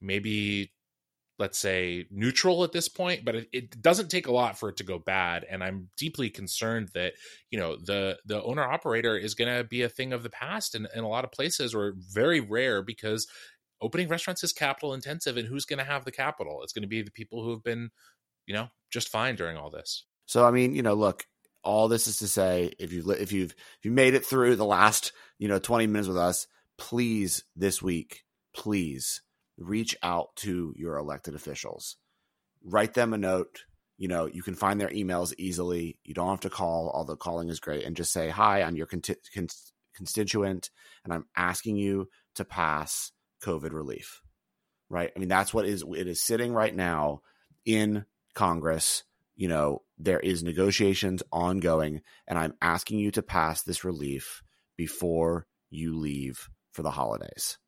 maybe 0.00 0.72
let's 1.38 1.58
say 1.58 2.06
neutral 2.10 2.64
at 2.64 2.72
this 2.72 2.88
point 2.88 3.24
but 3.24 3.36
it, 3.36 3.48
it, 3.52 3.82
doesn't 3.82 4.08
take 4.08 4.26
a 4.26 4.32
lot 4.32 4.58
for 4.58 4.68
it 4.68 4.76
to 4.78 4.84
go 4.84 4.98
bad 4.98 5.44
and 5.48 5.62
i'm 5.62 5.88
deeply 5.96 6.30
concerned 6.30 6.88
that 6.94 7.12
you 7.50 7.58
know 7.58 7.76
the 7.76 8.16
the 8.24 8.42
owner 8.42 8.64
operator 8.64 9.16
is 9.16 9.34
going 9.34 9.54
to 9.54 9.62
be 9.62 9.82
a 9.82 9.88
thing 9.88 10.12
of 10.12 10.22
the 10.22 10.30
past 10.30 10.74
in, 10.74 10.88
in 10.96 11.04
a 11.04 11.08
lot 11.08 11.24
of 11.24 11.30
places 11.30 11.74
or 11.74 11.94
very 12.12 12.40
rare 12.40 12.82
because 12.82 13.26
opening 13.84 14.08
restaurants 14.08 14.42
is 14.42 14.52
capital 14.52 14.94
intensive 14.94 15.36
and 15.36 15.46
who's 15.46 15.66
going 15.66 15.78
to 15.78 15.84
have 15.84 16.04
the 16.04 16.12
capital? 16.12 16.62
It's 16.62 16.72
going 16.72 16.82
to 16.82 16.88
be 16.88 17.02
the 17.02 17.10
people 17.10 17.42
who 17.42 17.50
have 17.50 17.62
been 17.62 17.90
you 18.46 18.54
know 18.54 18.68
just 18.90 19.08
fine 19.08 19.36
during 19.36 19.56
all 19.56 19.70
this. 19.70 20.04
So 20.26 20.44
i 20.46 20.50
mean 20.50 20.74
you 20.74 20.82
know 20.82 20.94
look 20.94 21.26
all 21.62 21.88
this 21.88 22.06
is 22.06 22.18
to 22.18 22.28
say 22.28 22.72
if 22.78 22.92
you 22.92 23.10
if 23.12 23.32
you've 23.32 23.52
if 23.52 23.84
you 23.84 23.90
made 23.90 24.14
it 24.14 24.24
through 24.24 24.56
the 24.56 24.64
last 24.64 25.12
you 25.38 25.48
know 25.48 25.58
20 25.58 25.86
minutes 25.86 26.08
with 26.08 26.16
us 26.16 26.46
please 26.76 27.44
this 27.56 27.80
week 27.80 28.24
please 28.54 29.22
reach 29.56 29.96
out 30.02 30.34
to 30.36 30.74
your 30.76 30.96
elected 30.96 31.34
officials. 31.34 31.96
Write 32.64 32.94
them 32.94 33.14
a 33.14 33.18
note. 33.18 33.64
You 33.98 34.08
know 34.08 34.26
you 34.26 34.42
can 34.42 34.54
find 34.54 34.80
their 34.80 34.88
emails 34.88 35.32
easily. 35.38 35.98
You 36.04 36.14
don't 36.14 36.30
have 36.30 36.40
to 36.40 36.50
call 36.50 36.90
although 36.94 37.16
calling 37.16 37.48
is 37.48 37.60
great 37.60 37.84
and 37.84 37.96
just 37.96 38.12
say 38.12 38.28
hi 38.28 38.62
i'm 38.62 38.76
your 38.76 38.86
con- 38.86 39.02
con- 39.34 39.48
constituent 39.94 40.70
and 41.04 41.12
i'm 41.12 41.26
asking 41.36 41.76
you 41.76 42.08
to 42.34 42.44
pass 42.44 43.12
COVID 43.44 43.72
relief, 43.72 44.22
right? 44.88 45.10
I 45.14 45.18
mean, 45.18 45.28
that's 45.28 45.52
what 45.52 45.66
is 45.66 45.84
it 45.96 46.08
is 46.08 46.22
sitting 46.22 46.52
right 46.52 46.74
now 46.74 47.20
in 47.64 48.04
Congress. 48.34 49.04
You 49.36 49.48
know, 49.48 49.82
there 49.98 50.20
is 50.20 50.42
negotiations 50.42 51.22
ongoing, 51.32 52.02
and 52.26 52.38
I'm 52.38 52.54
asking 52.62 52.98
you 53.00 53.10
to 53.12 53.22
pass 53.22 53.62
this 53.62 53.84
relief 53.84 54.42
before 54.76 55.46
you 55.70 55.96
leave 55.96 56.48
for 56.72 56.82
the 56.82 56.90
holidays, 56.90 57.58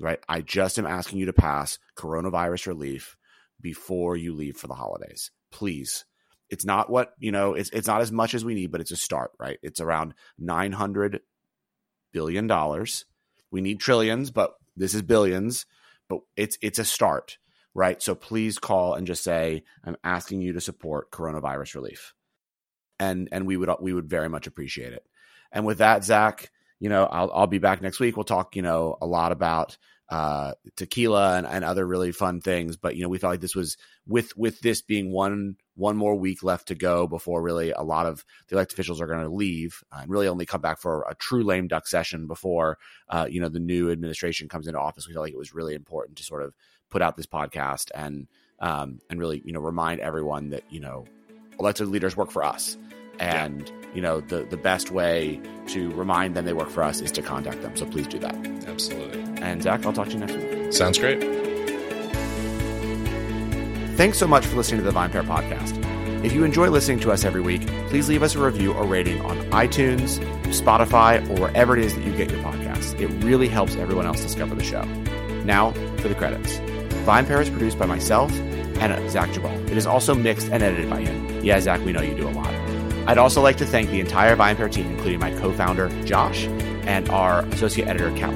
right? 0.00 0.18
I 0.28 0.40
just 0.40 0.78
am 0.78 0.86
asking 0.86 1.18
you 1.18 1.26
to 1.26 1.32
pass 1.32 1.78
coronavirus 1.96 2.66
relief 2.66 3.16
before 3.60 4.16
you 4.16 4.34
leave 4.34 4.56
for 4.56 4.66
the 4.66 4.74
holidays. 4.74 5.30
Please. 5.50 6.04
It's 6.50 6.64
not 6.66 6.90
what, 6.90 7.14
you 7.18 7.32
know, 7.32 7.54
it's 7.54 7.70
it's 7.70 7.86
not 7.86 8.02
as 8.02 8.12
much 8.12 8.34
as 8.34 8.44
we 8.44 8.54
need, 8.54 8.70
but 8.70 8.82
it's 8.82 8.90
a 8.90 8.96
start, 8.96 9.32
right? 9.38 9.58
It's 9.62 9.80
around 9.80 10.14
900 10.38 11.20
billion 12.12 12.46
dollars. 12.46 13.06
We 13.50 13.62
need 13.62 13.80
trillions, 13.80 14.30
but 14.30 14.52
this 14.76 14.94
is 14.94 15.02
billions, 15.02 15.66
but 16.08 16.20
it's 16.36 16.58
it's 16.62 16.78
a 16.78 16.84
start, 16.84 17.38
right? 17.74 18.02
So 18.02 18.14
please 18.14 18.58
call 18.58 18.94
and 18.94 19.06
just 19.06 19.24
say 19.24 19.64
I'm 19.84 19.96
asking 20.04 20.42
you 20.42 20.52
to 20.54 20.60
support 20.60 21.10
coronavirus 21.10 21.74
relief, 21.74 22.14
and 22.98 23.28
and 23.32 23.46
we 23.46 23.56
would 23.56 23.70
we 23.80 23.92
would 23.92 24.08
very 24.08 24.28
much 24.28 24.46
appreciate 24.46 24.92
it. 24.92 25.04
And 25.50 25.66
with 25.66 25.78
that, 25.78 26.04
Zach, 26.04 26.50
you 26.80 26.88
know 26.88 27.04
I'll 27.04 27.30
I'll 27.32 27.46
be 27.46 27.58
back 27.58 27.82
next 27.82 28.00
week. 28.00 28.16
We'll 28.16 28.24
talk 28.24 28.56
you 28.56 28.62
know 28.62 28.96
a 29.00 29.06
lot 29.06 29.32
about 29.32 29.76
uh, 30.12 30.52
tequila 30.76 31.38
and, 31.38 31.46
and 31.46 31.64
other 31.64 31.86
really 31.86 32.12
fun 32.12 32.42
things. 32.42 32.76
But 32.76 32.96
you 32.96 33.02
know, 33.02 33.08
we 33.08 33.16
felt 33.16 33.32
like 33.32 33.40
this 33.40 33.56
was 33.56 33.78
with 34.06 34.36
with 34.36 34.60
this 34.60 34.82
being 34.82 35.10
one 35.10 35.56
one 35.74 35.96
more 35.96 36.14
week 36.14 36.42
left 36.42 36.68
to 36.68 36.74
go 36.74 37.06
before 37.06 37.40
really 37.40 37.70
a 37.70 37.80
lot 37.80 38.04
of 38.04 38.22
the 38.48 38.56
elected 38.56 38.74
officials 38.74 39.00
are 39.00 39.06
going 39.06 39.22
to 39.22 39.30
leave 39.30 39.82
uh, 39.90 40.00
and 40.02 40.10
really 40.10 40.28
only 40.28 40.44
come 40.44 40.60
back 40.60 40.78
for 40.78 41.06
a 41.08 41.14
true 41.14 41.42
lame 41.42 41.66
duck 41.66 41.86
session 41.86 42.26
before 42.26 42.76
uh, 43.08 43.26
you 43.30 43.40
know 43.40 43.48
the 43.48 43.58
new 43.58 43.90
administration 43.90 44.50
comes 44.50 44.66
into 44.66 44.78
office. 44.78 45.08
We 45.08 45.14
felt 45.14 45.24
like 45.24 45.32
it 45.32 45.38
was 45.38 45.54
really 45.54 45.74
important 45.74 46.18
to 46.18 46.24
sort 46.24 46.42
of 46.42 46.52
put 46.90 47.00
out 47.00 47.16
this 47.16 47.26
podcast 47.26 47.90
and 47.94 48.28
um, 48.58 49.00
and 49.08 49.18
really 49.18 49.40
you 49.46 49.54
know 49.54 49.60
remind 49.60 50.00
everyone 50.00 50.50
that 50.50 50.64
you 50.68 50.80
know 50.80 51.06
elected 51.58 51.88
leaders 51.88 52.18
work 52.18 52.30
for 52.30 52.44
us 52.44 52.76
And 53.18 53.70
you 53.94 54.00
know 54.00 54.20
the 54.20 54.44
the 54.44 54.56
best 54.56 54.90
way 54.90 55.40
to 55.68 55.90
remind 55.92 56.34
them 56.34 56.44
they 56.44 56.52
work 56.52 56.70
for 56.70 56.82
us 56.82 57.00
is 57.00 57.12
to 57.12 57.22
contact 57.22 57.62
them. 57.62 57.76
So 57.76 57.86
please 57.86 58.06
do 58.06 58.18
that. 58.20 58.34
Absolutely. 58.66 59.22
And 59.42 59.62
Zach, 59.62 59.84
I'll 59.84 59.92
talk 59.92 60.08
to 60.08 60.14
you 60.14 60.20
next 60.20 60.34
week. 60.34 60.72
Sounds 60.72 60.98
great. 60.98 61.20
Thanks 63.96 64.18
so 64.18 64.26
much 64.26 64.46
for 64.46 64.56
listening 64.56 64.82
to 64.82 64.90
the 64.90 64.98
VinePair 64.98 65.24
podcast. 65.24 65.78
If 66.24 66.32
you 66.32 66.44
enjoy 66.44 66.70
listening 66.70 67.00
to 67.00 67.10
us 67.10 67.24
every 67.24 67.40
week, 67.40 67.66
please 67.88 68.08
leave 68.08 68.22
us 68.22 68.34
a 68.34 68.38
review 68.38 68.72
or 68.72 68.84
rating 68.86 69.20
on 69.22 69.36
iTunes, 69.50 70.18
Spotify, 70.46 71.20
or 71.28 71.40
wherever 71.40 71.76
it 71.76 71.84
is 71.84 71.94
that 71.94 72.04
you 72.04 72.16
get 72.16 72.30
your 72.30 72.40
podcasts. 72.42 72.98
It 72.98 73.08
really 73.24 73.48
helps 73.48 73.74
everyone 73.76 74.06
else 74.06 74.22
discover 74.22 74.54
the 74.54 74.64
show. 74.64 74.84
Now 75.44 75.72
for 75.98 76.08
the 76.08 76.14
credits. 76.14 76.58
VinePair 77.04 77.42
is 77.42 77.50
produced 77.50 77.78
by 77.78 77.86
myself 77.86 78.32
and 78.80 79.10
Zach 79.10 79.30
Geballe. 79.30 79.68
It 79.70 79.76
is 79.76 79.86
also 79.86 80.14
mixed 80.14 80.48
and 80.50 80.62
edited 80.62 80.88
by 80.88 81.00
him. 81.00 81.44
Yeah, 81.44 81.60
Zach, 81.60 81.84
we 81.84 81.92
know 81.92 82.02
you 82.02 82.14
do 82.14 82.28
a 82.28 82.30
lot. 82.30 82.51
I'd 83.06 83.18
also 83.18 83.42
like 83.42 83.56
to 83.56 83.66
thank 83.66 83.90
the 83.90 83.98
entire 84.00 84.36
VinePair 84.36 84.70
team, 84.70 84.86
including 84.86 85.18
my 85.18 85.32
co-founder 85.32 85.88
Josh 86.04 86.44
and 86.86 87.08
our 87.08 87.40
associate 87.46 87.88
editor 87.88 88.16
Kat. 88.16 88.32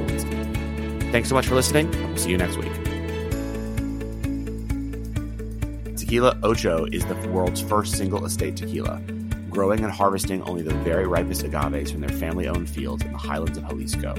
Thanks 1.12 1.28
so 1.28 1.34
much 1.36 1.46
for 1.46 1.54
listening, 1.54 1.86
and 1.94 2.08
we'll 2.08 2.16
see 2.16 2.30
you 2.30 2.36
next 2.36 2.56
week. 2.56 2.72
Tequila 5.96 6.38
Ocho 6.42 6.86
is 6.86 7.06
the 7.06 7.14
world's 7.28 7.60
first 7.60 7.96
single 7.96 8.24
estate 8.26 8.56
tequila, 8.56 9.00
growing 9.50 9.84
and 9.84 9.92
harvesting 9.92 10.42
only 10.42 10.62
the 10.62 10.74
very 10.74 11.06
ripest 11.06 11.44
agaves 11.44 11.90
from 11.90 12.00
their 12.00 12.16
family 12.16 12.48
owned 12.48 12.68
fields 12.68 13.04
in 13.04 13.12
the 13.12 13.18
highlands 13.18 13.56
of 13.56 13.68
Jalisco, 13.68 14.14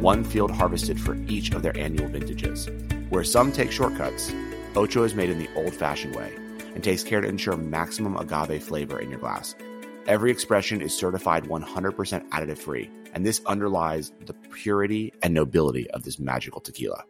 one 0.00 0.24
field 0.24 0.50
harvested 0.50 1.00
for 1.00 1.14
each 1.28 1.52
of 1.52 1.62
their 1.62 1.76
annual 1.78 2.08
vintages. 2.08 2.68
Where 3.10 3.24
some 3.24 3.52
take 3.52 3.70
shortcuts, 3.70 4.32
Ocho 4.74 5.04
is 5.04 5.14
made 5.14 5.30
in 5.30 5.38
the 5.38 5.48
old 5.54 5.72
fashioned 5.72 6.16
way 6.16 6.32
and 6.74 6.82
takes 6.82 7.04
care 7.04 7.20
to 7.20 7.28
ensure 7.28 7.56
maximum 7.56 8.16
agave 8.16 8.62
flavor 8.62 9.00
in 9.00 9.08
your 9.08 9.20
glass. 9.20 9.54
Every 10.06 10.30
expression 10.30 10.82
is 10.82 10.94
certified 10.94 11.44
100% 11.44 12.28
additive 12.28 12.58
free, 12.58 12.90
and 13.14 13.24
this 13.24 13.40
underlies 13.46 14.12
the 14.26 14.34
purity 14.34 15.14
and 15.22 15.32
nobility 15.32 15.90
of 15.92 16.02
this 16.02 16.18
magical 16.18 16.60
tequila. 16.60 17.06